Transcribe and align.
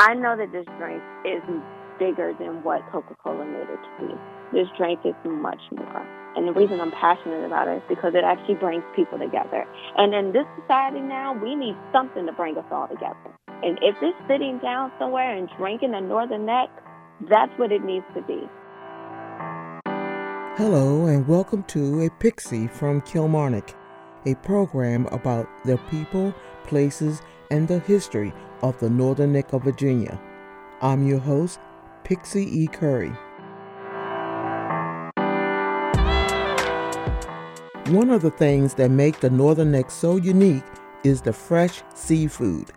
I 0.00 0.14
know 0.14 0.34
that 0.34 0.50
this 0.50 0.64
drink 0.78 1.02
is 1.28 1.44
bigger 1.98 2.32
than 2.40 2.64
what 2.64 2.80
Coca 2.90 3.14
Cola 3.22 3.44
made 3.44 3.68
it 3.68 3.76
to 3.76 3.90
be. 4.00 4.14
This 4.50 4.66
drink 4.78 5.00
is 5.04 5.12
much 5.26 5.60
more. 5.76 6.00
And 6.34 6.48
the 6.48 6.54
reason 6.54 6.80
I'm 6.80 6.90
passionate 6.90 7.44
about 7.44 7.68
it 7.68 7.76
is 7.76 7.82
because 7.86 8.14
it 8.14 8.24
actually 8.24 8.54
brings 8.54 8.82
people 8.96 9.18
together. 9.18 9.68
And 9.98 10.14
in 10.14 10.32
this 10.32 10.46
society 10.62 11.00
now, 11.00 11.36
we 11.36 11.54
need 11.54 11.76
something 11.92 12.24
to 12.24 12.32
bring 12.32 12.56
us 12.56 12.64
all 12.72 12.88
together. 12.88 13.28
And 13.62 13.76
if 13.82 13.94
it's 14.00 14.16
sitting 14.26 14.58
down 14.62 14.90
somewhere 14.98 15.36
and 15.36 15.50
drinking 15.58 15.92
a 15.92 16.00
Northern 16.00 16.46
Neck, 16.46 16.70
that's 17.28 17.52
what 17.58 17.70
it 17.70 17.84
needs 17.84 18.06
to 18.16 18.22
be. 18.22 18.40
Hello, 20.56 21.08
and 21.08 21.28
welcome 21.28 21.62
to 21.64 22.06
A 22.06 22.08
Pixie 22.08 22.68
from 22.68 23.02
Kilmarnock, 23.02 23.76
a 24.24 24.34
program 24.36 25.04
about 25.08 25.46
the 25.66 25.76
people, 25.90 26.34
places, 26.64 27.20
and 27.50 27.66
the 27.68 27.80
history 27.80 28.32
of 28.62 28.78
the 28.80 28.88
Northern 28.88 29.32
Neck 29.32 29.52
of 29.52 29.64
Virginia. 29.64 30.20
I'm 30.80 31.06
your 31.06 31.18
host, 31.18 31.60
Pixie 32.04 32.62
E. 32.62 32.66
Curry. 32.66 33.12
One 37.88 38.10
of 38.10 38.22
the 38.22 38.30
things 38.30 38.74
that 38.74 38.90
make 38.90 39.20
the 39.20 39.30
Northern 39.30 39.72
Neck 39.72 39.90
so 39.90 40.16
unique 40.16 40.62
is 41.02 41.20
the 41.20 41.32
fresh 41.32 41.82
seafood. 41.94 42.70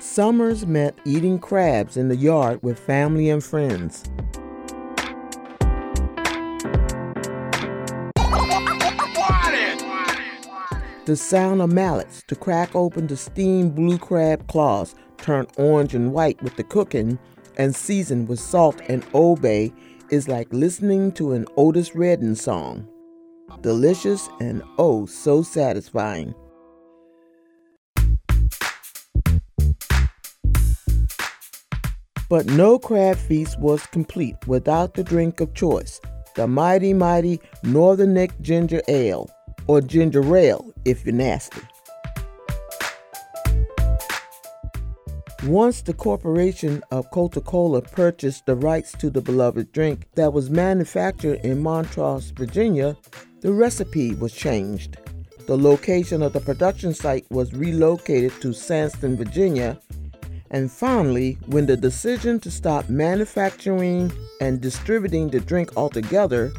Summers 0.00 0.66
meant 0.66 0.98
eating 1.04 1.38
crabs 1.38 1.96
in 1.96 2.08
the 2.08 2.16
yard 2.16 2.60
with 2.62 2.80
family 2.80 3.30
and 3.30 3.42
friends. 3.42 4.04
The 11.10 11.16
sound 11.16 11.60
of 11.60 11.72
mallets 11.72 12.22
to 12.28 12.36
crack 12.36 12.76
open 12.76 13.08
the 13.08 13.16
steamed 13.16 13.74
blue 13.74 13.98
crab 13.98 14.46
claws, 14.46 14.94
turned 15.16 15.48
orange 15.56 15.92
and 15.92 16.12
white 16.12 16.40
with 16.40 16.54
the 16.54 16.62
cooking, 16.62 17.18
and 17.58 17.74
seasoned 17.74 18.28
with 18.28 18.38
salt 18.38 18.80
and 18.88 19.04
Old 19.12 19.42
Bay, 19.42 19.72
is 20.10 20.28
like 20.28 20.46
listening 20.52 21.10
to 21.14 21.32
an 21.32 21.46
Otis 21.56 21.96
Redding 21.96 22.36
song. 22.36 22.86
Delicious 23.60 24.28
and 24.38 24.62
oh 24.78 25.04
so 25.04 25.42
satisfying. 25.42 26.32
But 32.28 32.46
no 32.46 32.78
crab 32.78 33.16
feast 33.16 33.58
was 33.58 33.84
complete 33.86 34.36
without 34.46 34.94
the 34.94 35.02
drink 35.02 35.40
of 35.40 35.54
choice, 35.54 36.00
the 36.36 36.46
mighty, 36.46 36.94
mighty 36.94 37.40
Northern 37.64 38.14
Neck 38.14 38.30
Ginger 38.40 38.80
Ale, 38.86 39.28
or 39.66 39.80
ginger 39.80 40.36
ale 40.36 40.72
if 40.84 41.04
you're 41.04 41.14
nasty. 41.14 41.60
Once 45.44 45.80
the 45.80 45.94
corporation 45.94 46.82
of 46.90 47.10
Coca-Cola 47.10 47.80
purchased 47.80 48.44
the 48.44 48.54
rights 48.54 48.92
to 48.92 49.08
the 49.08 49.22
beloved 49.22 49.72
drink 49.72 50.06
that 50.14 50.32
was 50.32 50.50
manufactured 50.50 51.40
in 51.42 51.62
Montrose, 51.62 52.30
Virginia, 52.30 52.94
the 53.40 53.50
recipe 53.50 54.14
was 54.14 54.34
changed. 54.34 54.98
The 55.46 55.56
location 55.56 56.20
of 56.22 56.34
the 56.34 56.40
production 56.40 56.92
site 56.92 57.24
was 57.30 57.54
relocated 57.54 58.32
to 58.42 58.48
Sandston, 58.48 59.16
Virginia, 59.16 59.80
and 60.50 60.70
finally, 60.70 61.38
when 61.46 61.66
the 61.66 61.76
decision 61.76 62.40
to 62.40 62.50
stop 62.50 62.88
manufacturing 62.88 64.12
and 64.40 64.60
distributing 64.60 65.28
the 65.28 65.40
drink 65.40 65.76
altogether, 65.76 66.52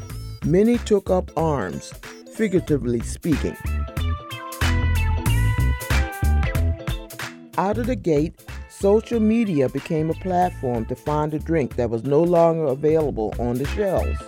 many 0.44 0.78
took 0.78 1.10
up 1.10 1.30
arms, 1.36 1.92
figuratively 2.34 3.00
speaking. 3.00 3.56
Out 7.58 7.78
of 7.78 7.86
the 7.86 7.96
gate, 7.96 8.42
social 8.70 9.20
media 9.20 9.68
became 9.68 10.10
a 10.10 10.14
platform 10.14 10.86
to 10.86 10.96
find 10.96 11.34
a 11.34 11.38
drink 11.38 11.76
that 11.76 11.90
was 11.90 12.04
no 12.04 12.22
longer 12.22 12.64
available 12.64 13.34
on 13.38 13.58
the 13.58 13.66
shelves. 13.66 14.18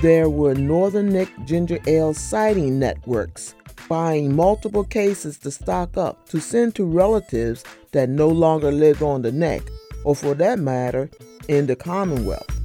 There 0.00 0.28
were 0.28 0.54
Northern 0.54 1.10
Neck 1.10 1.28
Ginger 1.44 1.78
Ale 1.86 2.14
sighting 2.14 2.78
networks 2.78 3.54
buying 3.88 4.34
multiple 4.34 4.84
cases 4.84 5.36
to 5.38 5.50
stock 5.50 5.96
up 5.96 6.26
to 6.28 6.40
send 6.40 6.74
to 6.74 6.84
relatives 6.84 7.62
that 7.92 8.08
no 8.08 8.28
longer 8.28 8.72
lived 8.72 9.02
on 9.02 9.22
the 9.22 9.30
neck, 9.30 9.62
or 10.04 10.16
for 10.16 10.34
that 10.34 10.58
matter, 10.58 11.10
in 11.48 11.66
the 11.66 11.76
Commonwealth. 11.76 12.61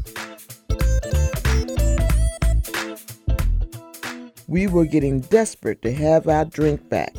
We 4.49 4.67
were 4.67 4.85
getting 4.85 5.19
desperate 5.19 5.81
to 5.81 5.91
have 5.91 6.29
our 6.29 6.45
drink 6.45 6.87
back, 6.87 7.13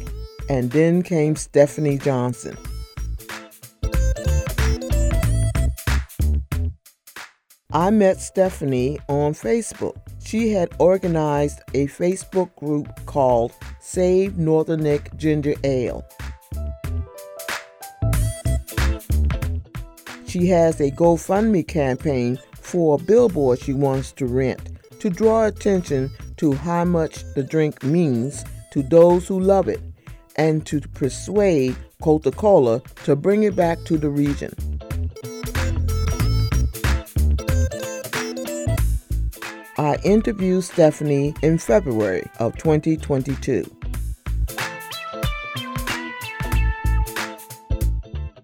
and 0.49 0.71
then 0.71 1.03
came 1.03 1.37
Stephanie 1.37 1.99
Johnson. 1.99 2.57
I 7.71 7.91
met 7.91 8.19
Stephanie 8.23 8.99
on 9.11 9.35
Facebook. 9.35 9.97
She 10.25 10.53
had 10.53 10.75
organized 10.79 11.59
a 11.75 11.87
Facebook 11.89 12.57
group 12.57 12.89
called 13.05 13.53
Save 13.79 14.39
Northern 14.39 14.85
Neck 14.85 15.15
Ginger 15.19 15.55
Ale. 15.65 16.07
She 20.27 20.47
has 20.47 20.81
a 20.81 20.91
GoFundMe 20.91 21.69
campaign 21.69 22.39
for 22.55 22.95
a 22.95 23.03
billboard 23.03 23.59
she 23.59 23.75
wants 23.75 24.13
to 24.13 24.25
rent 24.25 24.71
to 25.01 25.11
draw 25.11 25.45
attention 25.45 26.11
to 26.39 26.53
how 26.55 26.85
much 26.85 27.23
the 27.35 27.43
drink 27.43 27.83
means 27.83 28.45
to 28.73 28.83
those 28.83 29.29
who 29.29 29.39
love 29.39 29.69
it 29.69 29.81
and 30.37 30.65
to 30.67 30.81
persuade 30.81 31.77
Coca 32.01 32.31
Cola 32.31 32.81
to 33.05 33.17
bring 33.17 33.43
it 33.43 33.57
back 33.57 33.79
to 33.85 33.99
the 33.99 34.09
region. 34.09 34.53
I 39.79 39.97
interviewed 40.05 40.65
Stephanie 40.65 41.35
in 41.43 41.59
February 41.59 42.29
of 42.41 42.57
2022. 42.57 43.65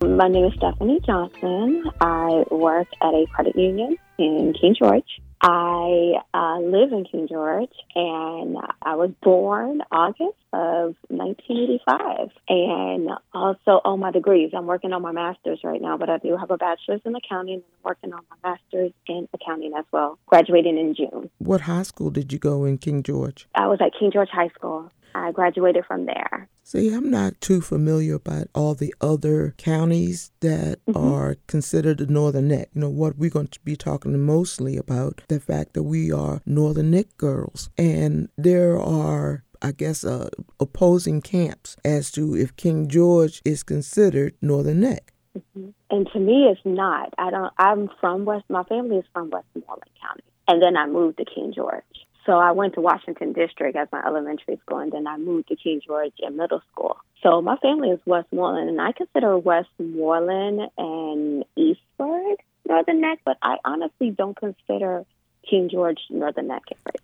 My 0.00 0.28
name 0.28 0.44
is 0.44 0.52
Stephanie 0.56 1.00
Johnson. 1.04 1.82
I 2.00 2.44
work 2.50 2.86
at 3.02 3.14
a 3.14 3.26
credit 3.34 3.56
union 3.56 3.96
in 4.18 4.54
King 4.60 4.76
George. 4.78 5.20
I 5.46 6.14
uh, 6.32 6.58
live 6.60 6.92
in 6.92 7.04
King 7.04 7.28
George, 7.28 7.68
and 7.94 8.56
I 8.80 8.94
was 8.94 9.10
born 9.22 9.82
August 9.92 10.38
of 10.54 10.96
1985. 11.08 12.30
And 12.48 13.10
also 13.34 13.82
all 13.84 13.98
my 13.98 14.10
degrees, 14.10 14.52
I'm 14.56 14.64
working 14.64 14.94
on 14.94 15.02
my 15.02 15.12
master's 15.12 15.60
right 15.62 15.82
now, 15.82 15.98
but 15.98 16.08
I 16.08 16.16
do 16.16 16.34
have 16.38 16.50
a 16.50 16.56
bachelor's 16.56 17.02
in 17.04 17.14
accounting, 17.14 17.56
and 17.56 17.62
I'm 17.62 17.84
working 17.84 18.14
on 18.14 18.22
my 18.30 18.52
master's 18.52 18.92
in 19.06 19.28
accounting 19.34 19.72
as 19.78 19.84
well, 19.92 20.18
graduating 20.24 20.78
in 20.78 20.94
June. 20.94 21.28
What 21.36 21.60
high 21.60 21.82
school 21.82 22.08
did 22.08 22.32
you 22.32 22.38
go 22.38 22.64
in 22.64 22.78
King 22.78 23.02
George? 23.02 23.46
I 23.54 23.66
was 23.66 23.80
at 23.82 23.92
King 23.98 24.12
George 24.12 24.30
High 24.32 24.48
School. 24.54 24.90
I 25.14 25.30
graduated 25.32 25.84
from 25.84 26.06
there. 26.06 26.48
See, 26.66 26.94
I'm 26.94 27.10
not 27.10 27.42
too 27.42 27.60
familiar 27.60 28.14
about 28.14 28.48
all 28.54 28.74
the 28.74 28.94
other 28.98 29.54
counties 29.58 30.32
that 30.40 30.84
mm-hmm. 30.86 30.96
are 30.96 31.36
considered 31.46 31.98
the 31.98 32.06
Northern 32.06 32.48
Neck. 32.48 32.70
You 32.74 32.80
know, 32.80 32.88
what 32.88 33.18
we're 33.18 33.28
going 33.28 33.48
to 33.48 33.60
be 33.60 33.76
talking 33.76 34.18
mostly 34.18 34.78
about 34.78 35.20
the 35.28 35.40
fact 35.40 35.74
that 35.74 35.82
we 35.82 36.10
are 36.10 36.40
Northern 36.46 36.90
Neck 36.90 37.08
girls. 37.18 37.68
And 37.76 38.30
there 38.38 38.80
are 38.80 39.44
I 39.62 39.72
guess, 39.72 40.04
uh, 40.04 40.28
opposing 40.60 41.22
camps 41.22 41.76
as 41.86 42.10
to 42.12 42.36
if 42.36 42.54
King 42.56 42.86
George 42.86 43.40
is 43.46 43.62
considered 43.62 44.34
Northern 44.42 44.80
Neck. 44.80 45.14
Mm-hmm. 45.38 45.70
And 45.90 46.08
to 46.12 46.18
me, 46.18 46.48
it's 46.50 46.60
not. 46.64 47.14
I 47.16 47.30
don't. 47.30 47.52
I'm 47.56 47.88
from 47.98 48.26
West. 48.26 48.44
My 48.50 48.62
family 48.64 48.96
is 48.96 49.06
from 49.14 49.30
Westmoreland 49.30 49.90
County, 50.02 50.24
and 50.48 50.62
then 50.62 50.76
I 50.76 50.86
moved 50.86 51.16
to 51.16 51.24
King 51.24 51.52
George. 51.54 51.82
So 52.26 52.32
I 52.38 52.52
went 52.52 52.74
to 52.74 52.80
Washington 52.80 53.32
District 53.32 53.76
as 53.76 53.88
my 53.92 54.02
elementary 54.06 54.58
school, 54.64 54.78
and 54.78 54.92
then 54.92 55.06
I 55.06 55.18
moved 55.18 55.48
to 55.48 55.56
King 55.56 55.80
George 55.86 56.12
in 56.18 56.36
middle 56.36 56.62
school. 56.72 56.96
So 57.22 57.42
my 57.42 57.56
family 57.56 57.90
is 57.90 58.00
Westmoreland, 58.06 58.68
and 58.68 58.80
I 58.80 58.92
consider 58.92 59.36
Westmoreland 59.38 60.70
and 60.78 61.44
Eastward 61.56 62.36
Northern 62.66 63.00
Neck, 63.00 63.18
but 63.24 63.36
I 63.42 63.56
honestly 63.64 64.10
don't 64.10 64.36
consider 64.36 65.04
King 65.48 65.68
George 65.70 66.00
Northern 66.08 66.48
Neck. 66.48 66.62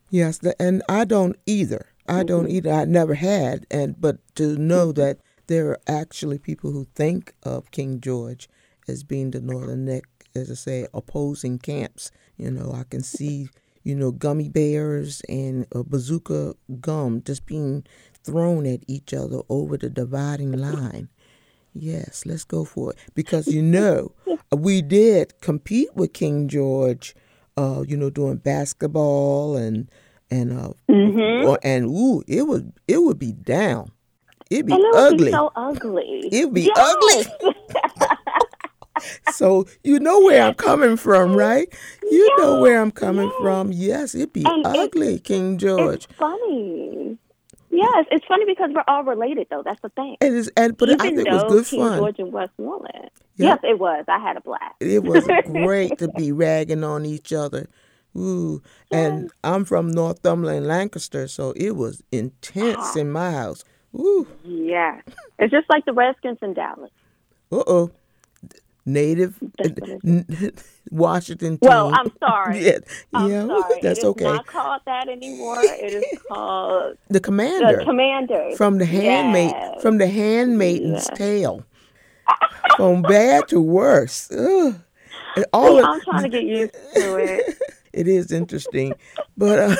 Yes, 0.09 0.39
the, 0.39 0.61
and 0.61 0.83
I 0.89 1.05
don't 1.05 1.37
either. 1.47 1.87
I 2.09 2.13
mm-hmm. 2.13 2.27
don't 2.27 2.51
either. 2.51 2.73
I 2.73 2.85
never 2.87 3.15
had, 3.15 3.67
and 3.71 4.01
but 4.01 4.19
to 4.37 4.57
know 4.57 4.89
mm-hmm. 4.89 5.01
that 5.01 5.19
there 5.47 5.69
are 5.69 5.81
actually 5.87 6.39
people 6.39 6.73
who 6.73 6.87
think 6.95 7.35
of 7.43 7.71
King 7.71 8.01
George 8.01 8.49
as 8.89 9.03
being 9.03 9.33
the 9.33 9.41
Northern 9.41 9.85
Neck, 9.85 10.05
as 10.35 10.51
I 10.51 10.55
say, 10.55 10.87
opposing 10.95 11.59
camps. 11.59 12.11
You 12.37 12.51
know, 12.51 12.73
I 12.73 12.85
can 12.89 13.03
see 13.03 13.49
you 13.83 13.95
know, 13.95 14.11
gummy 14.11 14.49
bears 14.49 15.23
and 15.29 15.67
a 15.73 15.83
bazooka 15.83 16.55
gum 16.81 17.23
just 17.25 17.47
being 17.47 17.85
thrown 18.25 18.67
at 18.67 18.81
each 18.87 19.15
other 19.15 19.41
over 19.49 19.77
the 19.77 19.89
dividing 19.91 20.53
line. 20.53 21.09
Yes, 21.73 22.25
let's 22.27 22.45
go 22.45 22.65
for 22.65 22.91
it. 22.93 22.99
Because 23.15 23.47
you 23.49 23.63
know, 23.63 24.13
we 24.53 24.83
did 24.83 25.41
compete 25.41 25.89
with 25.95 26.13
King 26.13 26.49
George, 26.49 27.15
uh, 27.57 27.85
you 27.87 27.97
know, 27.97 28.11
doing 28.11 28.37
basketball 28.37 29.57
and 29.57 29.89
and 30.31 30.53
uh, 30.53 30.73
Mhm. 30.89 31.47
or, 31.49 31.59
and 31.63 31.87
ooh, 31.87 32.23
it 32.29 32.47
would 32.47 32.73
it 32.89 32.99
would 33.03 33.19
be 33.19 33.33
down. 33.33 33.91
It'd 34.51 34.67
be 34.67 34.75
it 34.75 34.95
ugly. 34.97 35.27
be 35.27 35.31
so 35.31 35.53
ugly. 35.55 36.29
It'd 36.33 36.53
be 36.53 36.63
Yes! 36.75 37.29
so 39.33 39.67
you 39.85 39.99
know 40.01 40.21
where 40.21 40.43
I'm 40.43 40.55
coming 40.55 40.97
from, 40.97 41.35
right? 41.35 41.69
You 42.11 42.37
know 42.39 42.61
where 42.61 42.81
I'm 42.81 42.91
coming 42.91 43.27
yes. 43.29 43.37
from. 43.41 43.73
Yes, 43.73 44.15
it'd 44.15 44.33
be 44.33 44.45
And 44.45 44.65
it- 44.67 44.77
ugly, 44.79 45.19
King 45.21 45.59
George. 45.59 46.05
It's 46.05 46.15
funny. 46.15 47.19
Yes, 47.73 48.07
it's 48.11 48.27
funny 48.27 48.45
because 48.47 48.71
we're 48.75 48.83
all 48.89 49.05
related, 49.05 49.47
though. 49.49 49.63
That's 49.65 49.81
the 49.81 49.91
thing. 49.91 50.17
It's, 50.21 50.49
and 50.57 50.77
but 50.77 50.89
Even 50.89 51.01
I 51.01 51.05
think 51.05 51.29
it 51.29 51.33
was 51.33 51.43
good 51.45 51.67
King 51.67 51.81
fun. 51.81 51.99
George 51.99 52.19
and 52.19 52.33
Westmoreland. 52.33 53.11
Yeah. 53.37 53.47
Yes, 53.51 53.59
it 53.63 53.79
was. 53.79 54.05
I 54.09 54.19
had 54.19 54.37
a 54.37 54.41
blast. 54.41 54.75
It 54.81 55.05
was 55.05 55.25
great 55.47 55.97
to 55.99 56.09
be 56.09 56.33
ragging 56.45 56.83
on 56.85 57.07
each 57.07 57.33
other. 57.33 57.69
Ooh, 58.17 58.61
and 58.91 59.31
I'm 59.45 59.65
from 59.65 59.89
Northumberland, 59.93 60.67
Lancaster, 60.67 61.29
so 61.29 61.53
it 61.53 61.77
was 61.77 62.03
intense 62.11 62.97
in 62.97 63.13
my 63.13 63.31
house. 63.31 63.63
Ooh, 63.95 64.27
Yes. 64.45 65.03
It's 65.39 65.53
just 65.53 65.71
like 65.71 65.85
the 65.85 65.93
Redskins 65.93 66.39
in 66.43 66.55
Dallas. 66.55 66.91
uh 67.53 67.63
oh, 67.67 67.91
native 68.93 69.39
That's 69.59 69.71
what 69.81 69.89
it 69.91 70.01
n- 70.05 70.53
Washington. 70.91 71.59
Well, 71.63 71.93
I'm 71.95 72.11
sorry. 72.19 72.65
yeah, 72.67 72.79
I'm 73.15 73.31
yeah, 73.31 73.47
sorry. 73.61 73.81
that's 73.83 74.05
okay. 74.05 74.25
not 74.25 74.47
called 74.47 74.81
that 74.87 75.09
anymore. 75.09 75.59
It 75.61 75.95
is 76.03 76.19
called 76.29 76.97
the 77.09 77.21
commander. 77.21 77.79
the 77.79 77.85
commander 77.85 78.51
from 78.57 78.79
the 78.79 78.85
handmaid 78.87 79.51
Yes. 79.53 79.83
from 79.83 79.99
the 79.99 80.07
handmaiden's 80.09 81.07
Yes. 81.09 81.19
tale, 81.19 81.65
from 82.77 83.03
bad 83.03 83.49
to 83.49 83.61
worse. 83.61 84.31
Ugh. 84.33 84.75
See, 85.37 85.45
of- 85.53 85.85
I'm 85.85 86.01
trying 86.01 86.23
to 86.25 86.29
get 86.29 86.43
used 86.45 86.73
to 86.95 87.17
it. 87.17 87.57
it 87.93 88.09
is 88.09 88.33
interesting, 88.33 88.95
but 89.37 89.59
uh, 89.61 89.77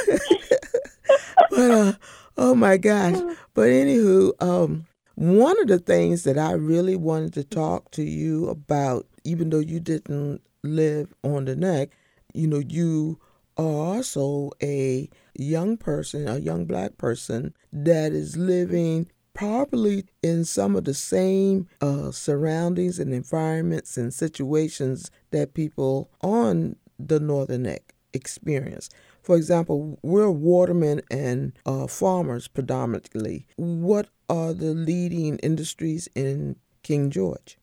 but 1.51 1.71
uh, 1.71 1.93
oh 2.37 2.55
my 2.55 2.77
gosh! 2.77 3.17
But 3.55 3.69
anywho, 3.69 4.33
um, 4.41 4.87
one 5.21 5.61
of 5.61 5.67
the 5.67 5.79
things 5.79 6.23
that 6.23 6.39
I 6.39 6.53
really 6.53 6.97
wanted 6.97 7.35
to 7.35 7.45
talk 7.45 7.91
to 7.91 8.03
you 8.03 8.49
about, 8.49 9.07
even 9.23 9.51
though 9.51 9.59
you 9.59 9.79
didn't 9.79 10.41
live 10.63 11.13
on 11.23 11.45
the 11.45 11.55
neck, 11.55 11.91
you 12.33 12.47
know, 12.47 12.63
you 12.67 13.19
are 13.59 13.63
also 13.63 14.51
a 14.63 15.11
young 15.35 15.77
person, 15.77 16.27
a 16.27 16.39
young 16.39 16.65
black 16.65 16.97
person 16.97 17.53
that 17.71 18.13
is 18.13 18.39
living 18.39 19.11
probably 19.35 20.07
in 20.23 20.47
some 20.47 20.75
of 20.75 20.85
the 20.85 20.95
same 20.95 21.69
uh, 21.83 22.11
surroundings 22.11 22.99
and 22.99 23.13
environments 23.13 23.99
and 23.99 24.15
situations 24.15 25.11
that 25.33 25.53
people 25.53 26.11
on 26.23 26.77
the 26.99 27.21
Northern 27.21 27.65
Neck 27.65 27.95
experience. 28.15 28.89
For 29.23 29.37
example, 29.37 29.99
we're 30.03 30.31
watermen 30.31 31.03
and 31.11 31.53
uh, 31.67 31.87
farmers 31.87 32.49
predominantly. 32.49 33.47
What 33.57 34.09
are 34.29 34.53
the 34.53 34.73
leading 34.75 35.39
industries 35.39 36.09
in 36.15 36.57
King 36.83 37.11
George? 37.11 37.59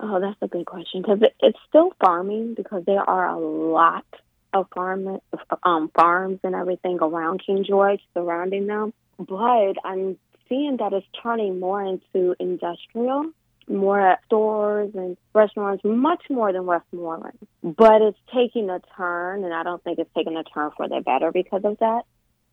Oh, 0.00 0.20
that's 0.20 0.36
a 0.42 0.48
good 0.48 0.66
question 0.66 1.02
because 1.02 1.22
it, 1.22 1.34
it's 1.40 1.58
still 1.68 1.92
farming 2.04 2.54
because 2.54 2.84
there 2.86 3.08
are 3.08 3.28
a 3.28 3.38
lot 3.38 4.04
of 4.52 4.66
farm 4.74 5.18
um, 5.62 5.90
farms 5.94 6.40
and 6.42 6.54
everything 6.54 6.98
around 7.00 7.42
King 7.44 7.64
George 7.66 8.00
surrounding 8.12 8.66
them. 8.66 8.92
But 9.18 9.74
I'm 9.84 10.18
seeing 10.48 10.76
that 10.78 10.92
it's 10.92 11.06
turning 11.22 11.60
more 11.60 11.82
into 11.82 12.34
industrial, 12.38 13.30
more 13.68 14.00
at 14.00 14.24
stores 14.26 14.90
and 14.94 15.16
restaurants, 15.34 15.82
much 15.84 16.22
more 16.30 16.52
than 16.52 16.66
Westmoreland. 16.66 17.38
But 17.62 18.02
it's 18.02 18.18
taking 18.34 18.70
a 18.70 18.80
turn, 18.96 19.44
and 19.44 19.54
I 19.54 19.62
don't 19.62 19.82
think 19.82 19.98
it's 19.98 20.10
taking 20.14 20.36
a 20.36 20.44
turn 20.44 20.70
for 20.76 20.88
the 20.88 21.00
better 21.00 21.32
because 21.32 21.62
of 21.64 21.78
that. 21.78 22.02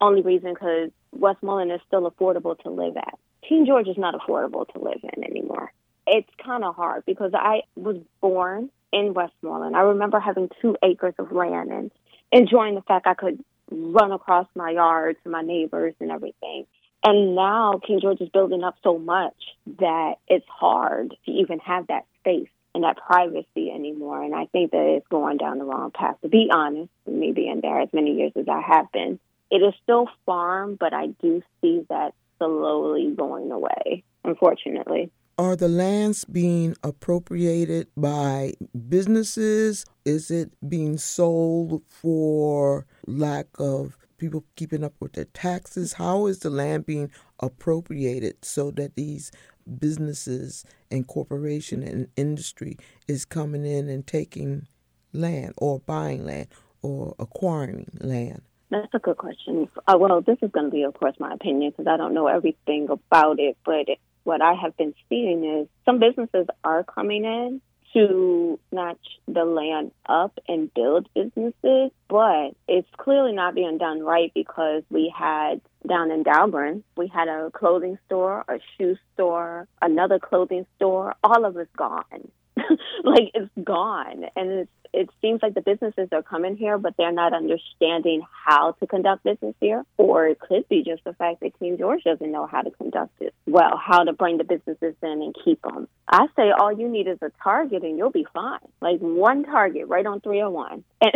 Only 0.01 0.21
reason 0.21 0.53
because 0.53 0.91
Westmoreland 1.11 1.71
is 1.71 1.81
still 1.87 2.09
affordable 2.09 2.57
to 2.63 2.69
live 2.69 2.95
at. 2.97 3.19
King 3.47 3.65
George 3.65 3.87
is 3.87 3.97
not 3.97 4.15
affordable 4.15 4.71
to 4.73 4.79
live 4.79 4.99
in 5.03 5.23
anymore 5.23 5.73
it's 6.09 6.29
kind 6.43 6.63
of 6.63 6.75
hard 6.75 7.03
because 7.05 7.31
I 7.33 7.61
was 7.75 7.97
born 8.21 8.69
in 8.91 9.13
Westmoreland. 9.13 9.75
I 9.75 9.81
remember 9.81 10.19
having 10.19 10.49
two 10.61 10.75
acres 10.83 11.13
of 11.19 11.31
land 11.31 11.71
and 11.71 11.91
enjoying 12.31 12.75
the 12.75 12.81
fact 12.81 13.07
I 13.07 13.13
could 13.13 13.43
run 13.71 14.11
across 14.11 14.47
my 14.55 14.71
yard 14.71 15.17
to 15.23 15.29
my 15.29 15.41
neighbors 15.41 15.93
and 15.99 16.11
everything. 16.11 16.65
And 17.03 17.35
now 17.35 17.79
King 17.85 17.99
George 18.01 18.19
is 18.19 18.29
building 18.29 18.63
up 18.63 18.75
so 18.83 18.97
much 18.97 19.35
that 19.79 20.15
it's 20.27 20.47
hard 20.47 21.15
to 21.25 21.31
even 21.31 21.59
have 21.59 21.87
that 21.87 22.05
space 22.19 22.49
and 22.75 22.83
that 22.83 22.97
privacy 22.97 23.71
anymore. 23.73 24.23
And 24.23 24.35
I 24.35 24.45
think 24.45 24.71
that 24.71 24.95
it's 24.97 25.07
going 25.07 25.37
down 25.37 25.57
the 25.57 25.65
wrong 25.65 25.91
path. 25.91 26.15
To 26.21 26.29
be 26.29 26.49
honest, 26.51 26.91
me 27.07 27.31
being 27.31 27.61
there 27.61 27.81
as 27.81 27.89
many 27.93 28.13
years 28.15 28.33
as 28.35 28.47
I 28.47 28.61
have 28.61 28.91
been, 28.91 29.19
it 29.49 29.57
is 29.57 29.73
still 29.83 30.07
farm, 30.25 30.77
but 30.79 30.93
I 30.93 31.07
do 31.07 31.41
see 31.61 31.85
that 31.89 32.13
slowly 32.37 33.13
going 33.15 33.51
away, 33.51 34.03
unfortunately. 34.23 35.11
Are 35.37 35.55
the 35.55 35.69
lands 35.69 36.25
being 36.25 36.75
appropriated 36.83 37.87
by 37.95 38.53
businesses? 38.89 39.85
Is 40.03 40.29
it 40.29 40.51
being 40.67 40.97
sold 40.97 41.81
for 41.87 42.85
lack 43.07 43.47
of 43.57 43.97
people 44.17 44.43
keeping 44.57 44.83
up 44.83 44.93
with 44.99 45.13
their 45.13 45.25
taxes? 45.25 45.93
How 45.93 46.25
is 46.25 46.39
the 46.39 46.49
land 46.49 46.85
being 46.85 47.09
appropriated 47.39 48.43
so 48.43 48.69
that 48.71 48.95
these 48.95 49.31
businesses 49.77 50.65
and 50.89 51.07
corporation 51.07 51.83
and 51.83 52.07
industry 52.15 52.77
is 53.07 53.25
coming 53.25 53.65
in 53.65 53.89
and 53.89 54.05
taking 54.05 54.67
land 55.13 55.53
or 55.57 55.79
buying 55.79 56.25
land 56.25 56.47
or 56.81 57.15
acquiring 57.19 57.87
land? 57.99 58.41
That's 58.69 58.93
a 58.93 58.99
good 58.99 59.17
question. 59.17 59.67
Uh, 59.87 59.97
well, 59.99 60.21
this 60.21 60.37
is 60.41 60.51
going 60.51 60.65
to 60.65 60.71
be, 60.71 60.83
of 60.83 60.93
course, 60.93 61.15
my 61.19 61.33
opinion 61.33 61.71
because 61.71 61.87
I 61.87 61.97
don't 61.97 62.13
know 62.13 62.27
everything 62.27 62.87
about 62.89 63.39
it. 63.39 63.57
But 63.65 63.87
what 64.23 64.41
I 64.41 64.53
have 64.53 64.77
been 64.77 64.93
seeing 65.09 65.43
is 65.43 65.67
some 65.85 65.99
businesses 65.99 66.47
are 66.63 66.83
coming 66.83 67.25
in 67.25 67.61
to 67.93 68.59
snatch 68.69 69.03
the 69.27 69.43
land 69.43 69.91
up 70.07 70.37
and 70.47 70.71
build 70.73 71.09
businesses, 71.15 71.91
but 72.07 72.51
it's 72.67 72.87
clearly 72.97 73.33
not 73.33 73.55
being 73.55 73.79
done 73.79 74.03
right 74.03 74.31
because 74.35 74.83
we 74.91 75.11
had 75.17 75.61
down 75.87 76.11
in 76.11 76.23
Dahlgren, 76.23 76.83
we 76.97 77.07
had 77.07 77.27
a 77.27 77.51
clothing 77.51 77.97
store, 78.05 78.43
a 78.47 78.59
shoe 78.77 78.97
store, 79.13 79.67
another 79.81 80.19
clothing 80.19 80.65
store. 80.75 81.15
All 81.23 81.45
of 81.45 81.57
it's 81.57 81.71
gone. 81.77 82.31
like 83.03 83.31
it's 83.33 83.51
gone, 83.63 84.25
and 84.35 84.51
it's 84.51 84.71
it 84.93 85.09
seems 85.21 85.41
like 85.41 85.53
the 85.53 85.61
businesses 85.61 86.09
are 86.11 86.23
coming 86.23 86.57
here, 86.57 86.77
but 86.77 86.95
they're 86.97 87.11
not 87.11 87.33
understanding 87.33 88.21
how 88.45 88.73
to 88.79 88.87
conduct 88.87 89.23
business 89.23 89.55
here. 89.59 89.83
Or 89.97 90.27
it 90.27 90.39
could 90.39 90.67
be 90.69 90.83
just 90.83 91.03
the 91.03 91.13
fact 91.13 91.41
that 91.41 91.57
King 91.59 91.77
George 91.77 92.03
doesn't 92.03 92.31
know 92.31 92.47
how 92.47 92.61
to 92.61 92.71
conduct 92.71 93.21
it 93.21 93.33
well, 93.49 93.77
how 93.77 94.03
to 94.03 94.13
bring 94.13 94.37
the 94.37 94.43
businesses 94.43 94.95
in 95.01 95.21
and 95.21 95.35
keep 95.43 95.61
them. 95.61 95.87
I 96.07 96.27
say 96.35 96.51
all 96.57 96.71
you 96.71 96.87
need 96.87 97.07
is 97.07 97.19
a 97.21 97.31
target 97.43 97.83
and 97.83 97.97
you'll 97.97 98.09
be 98.11 98.25
fine. 98.33 98.59
Like 98.81 98.99
one 98.99 99.43
target 99.43 99.87
right 99.87 100.05
on 100.05 100.21
301, 100.21 100.83
and 101.01 101.11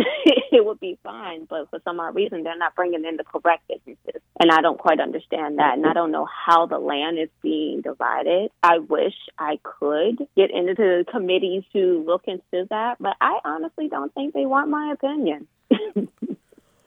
it 0.51 0.65
would 0.65 0.80
be 0.80 0.98
fine. 1.03 1.46
But 1.50 1.70
for 1.70 1.80
some 1.84 2.00
odd 2.00 2.15
reason, 2.15 2.44
they're 2.44 2.58
not 2.58 2.75
bringing 2.75 3.06
in 3.06 3.18
the 3.18 3.24
correct 3.24 3.68
businesses. 3.68 4.22
And 4.39 4.51
I 4.51 4.62
don't 4.62 4.77
quite 4.77 5.00
understand 5.00 5.60
that. 5.60 5.77
And 5.77 5.86
I 5.86 5.94
don't 5.94 6.12
know 6.12 6.27
how 6.27 6.65
the 6.65 6.80
land 6.80 7.18
is 7.20 7.30
being 7.42 7.82
divided. 7.82 8.51
I 8.62 8.80
wish 8.80 9.13
I 9.38 9.60
could 9.63 10.27
get 10.36 10.51
into 10.51 10.74
the 10.75 11.06
committees 11.10 11.63
to 11.74 12.03
look 12.06 12.24
into 12.27 12.68
that, 12.70 12.98
but 13.00 13.15
I 13.22 13.39
honestly 13.46 13.62
don't 13.89 14.13
think 14.13 14.34
they 14.34 14.46
want 14.46 14.70
my 14.70 14.91
opinion. 14.93 15.48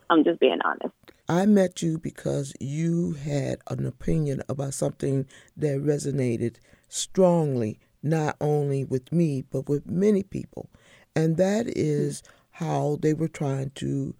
I'm 0.09 0.23
just 0.23 0.39
being 0.39 0.59
honest. 0.63 0.93
I 1.29 1.45
met 1.45 1.81
you 1.81 1.97
because 1.97 2.53
you 2.59 3.13
had 3.13 3.59
an 3.69 3.85
opinion 3.85 4.41
about 4.47 4.73
something 4.73 5.25
that 5.57 5.79
resonated 5.81 6.55
strongly, 6.87 7.79
not 8.01 8.37
only 8.39 8.85
with 8.85 9.11
me, 9.11 9.43
but 9.51 9.67
with 9.67 9.85
many 9.85 10.23
people. 10.23 10.69
And 11.15 11.35
that 11.37 11.67
is 11.67 12.23
how 12.51 12.97
they 13.01 13.13
were 13.13 13.27
trying 13.27 13.71
to, 13.75 14.15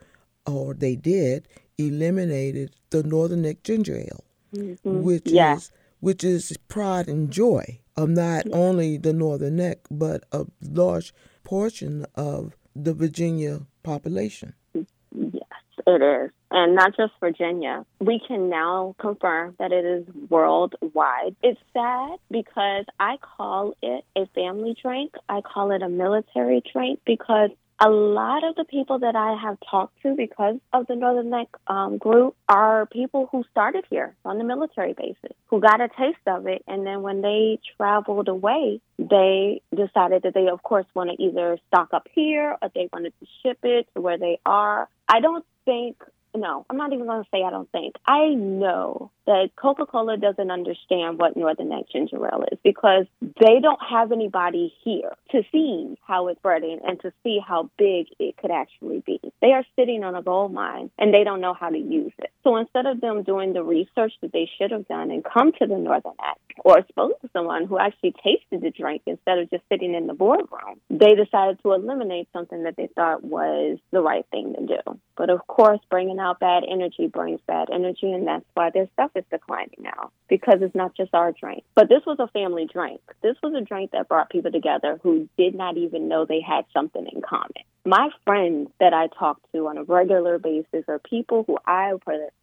or 0.46 0.74
they 0.74 0.96
did, 0.96 1.48
eliminated 1.78 2.76
the 2.90 3.04
Northern 3.04 3.44
Neck 3.44 3.64
Ginger 3.64 3.96
Ale, 3.98 4.24
mm-hmm. 4.54 5.04
which 5.04 5.28
Yeah. 5.28 5.56
is 5.58 5.72
which 6.00 6.24
is 6.24 6.56
pride 6.68 7.08
and 7.08 7.32
joy 7.32 7.80
of 7.96 8.08
not 8.10 8.46
only 8.54 8.98
the 8.98 9.14
Northern 9.14 9.56
Neck, 9.56 9.80
but 9.90 10.24
a 10.32 10.46
large 10.62 11.12
portion 11.48 12.06
of 12.14 12.58
the 12.76 12.94
Virginia 12.94 13.62
population. 13.82 14.54
Yes, 14.74 15.44
it 15.88 16.02
is. 16.02 16.32
And 16.52 16.76
not 16.76 16.96
just 16.98 17.14
Virginia. 17.22 17.86
We 18.02 18.20
can 18.28 18.50
now 18.50 18.96
confirm 19.00 19.56
that 19.58 19.72
it 19.72 19.86
is 19.86 20.06
worldwide. 20.30 21.38
It's 21.42 21.60
sad 21.72 22.20
because 22.30 22.86
I 23.00 23.16
call 23.22 23.76
it 23.82 24.04
a 24.18 24.26
family 24.36 24.76
drink. 24.82 25.14
I 25.30 25.40
call 25.40 25.72
it 25.72 25.82
a 25.82 25.90
military 25.90 26.62
drink 26.74 27.00
because 27.06 27.52
a 27.80 27.90
lot 27.90 28.44
of 28.44 28.56
the 28.56 28.64
people 28.64 29.00
that 29.00 29.16
I 29.16 29.36
have 29.40 29.58
talked 29.70 30.02
to 30.02 30.16
because 30.16 30.56
of 30.74 30.88
the 30.88 30.96
Northern 30.96 31.30
Neck 31.30 31.48
um, 31.68 31.98
group 31.98 32.36
are 32.50 32.88
people 32.88 33.30
who 33.32 33.44
started 33.52 33.86
here 33.90 34.16
on 34.26 34.40
the 34.40 34.44
military 34.44 34.94
bases, 34.94 35.36
who 35.48 35.60
got 35.60 35.80
a 35.80 35.88
taste 35.88 36.18
of 36.26 36.48
it. 36.48 36.64
And 36.68 36.86
then 36.88 37.04
when 37.04 37.22
they 37.22 37.60
traveled 37.78 38.30
away, 38.30 38.82
they 38.98 39.62
decided 39.76 40.24
that 40.24 40.34
they, 40.34 40.48
of 40.48 40.64
course, 40.64 40.88
want 40.96 41.12
to 41.12 41.24
either 41.24 41.60
stock 41.68 41.90
up 41.94 42.08
here 42.14 42.58
or 42.62 42.70
they 42.74 42.90
wanted 42.92 43.14
to 43.20 43.28
ship 43.44 43.60
it 43.64 43.88
to 43.94 44.02
where 44.02 44.18
they 44.18 44.40
are. 44.46 44.90
I 45.08 45.20
don't 45.20 45.46
think 45.64 45.98
no, 46.36 46.66
I'm 46.70 46.78
not 46.78 46.94
even 46.94 47.06
going 47.06 47.24
to 47.24 47.30
say 47.32 47.44
I 47.44 47.50
don't 47.50 47.72
think. 47.72 47.96
I 48.06 48.30
know 48.30 49.12
that 49.26 49.50
Coca 49.56 49.86
Cola 49.86 50.18
doesn't 50.18 50.52
understand 50.52 51.20
what 51.20 51.36
Northern 51.36 51.70
Neck 51.70 51.86
ginger 51.92 52.18
ale 52.18 52.46
is 52.52 52.58
because 52.64 53.06
they 53.22 53.60
don't 53.62 53.80
have 53.88 54.12
anybody 54.12 54.74
here 54.84 55.12
to 55.32 55.42
see 55.52 55.98
how 56.06 56.28
it's 56.28 56.40
spreading 56.40 56.80
and 56.86 57.00
to 57.02 57.12
see 57.24 57.40
how 57.46 57.70
big 57.78 58.08
it 58.20 58.38
could 58.38 58.52
actually 58.52 59.04
be. 59.06 59.20
They 59.42 59.52
are 59.52 59.64
sitting 59.76 60.04
on 60.04 60.16
a 60.16 60.22
gold 60.22 60.54
mine 60.54 60.90
and 60.98 61.14
they 61.14 61.24
don't 61.24 61.42
know 61.42 61.54
how 61.54 61.70
to 61.70 61.78
use 61.78 62.14
it. 62.20 62.32
So 62.44 62.56
instead 62.56 62.86
of 62.86 63.02
them 63.02 63.24
doing 63.24 63.54
the 63.54 63.64
research 63.64 64.14
that 64.22 64.32
they 64.32 64.50
should 64.58 64.72
have 64.72 64.88
done 64.88 65.12
and 65.12 65.24
come 65.24 65.52
to 65.60 65.68
the 65.68 65.78
Northern 65.78 66.14
Neck 66.22 66.40
or 66.64 66.86
spoke 66.90 67.20
to 67.22 67.30
someone 67.34 67.66
who 67.66 67.78
actually 67.78 68.14
tasted 68.24 68.62
the 68.62 68.72
drink 68.72 69.02
instead 69.06 69.40
of 69.40 69.50
just 69.50 69.64
sitting 69.70 69.94
in 69.94 70.08
the 70.08 70.14
boardroom, 70.14 70.80
they 70.90 71.14
decided 71.16 71.60
to 71.64 71.74
eliminate 71.74 72.30
something 72.32 72.64
that 72.64 72.76
they 72.78 72.88
thought 72.96 73.24
was 73.24 73.78
the 73.92 74.02
right 74.02 74.26
thing 74.32 74.54
to 74.54 74.66
do. 74.66 75.00
But 75.18 75.30
of 75.30 75.46
course, 75.48 75.80
bringing 75.90 76.20
bad 76.34 76.64
energy 76.70 77.08
brings 77.08 77.40
bad 77.48 77.70
energy, 77.72 78.12
and 78.12 78.28
that's 78.28 78.46
why 78.54 78.70
their 78.70 78.88
stuff 78.94 79.12
is 79.16 79.24
declining 79.30 79.80
now 79.80 80.12
because 80.28 80.60
it's 80.62 80.76
not 80.76 80.96
just 80.96 81.14
our 81.14 81.32
drink. 81.32 81.64
But 81.76 81.90
this 81.90 82.06
was 82.06 82.18
a 82.20 82.28
family 82.28 82.68
drink. 82.72 83.02
This 83.22 83.36
was 83.42 83.54
a 83.54 83.62
drink 83.62 83.92
that 83.92 84.08
brought 84.08 84.30
people 84.30 84.52
together 84.52 85.00
who 85.04 85.30
did 85.38 85.56
not 85.56 85.78
even 85.78 86.08
know 86.08 86.26
they 86.26 86.42
had 86.42 86.66
something 86.74 87.08
in 87.12 87.22
common. 87.22 87.64
My 87.86 88.10
friends 88.26 88.70
that 88.82 88.94
I 88.94 89.08
talk 89.08 89.40
to 89.54 89.68
on 89.68 89.78
a 89.78 89.84
regular 89.84 90.40
basis 90.40 90.84
are 90.90 91.00
people 91.00 91.46
who 91.48 91.58
I 91.66 91.94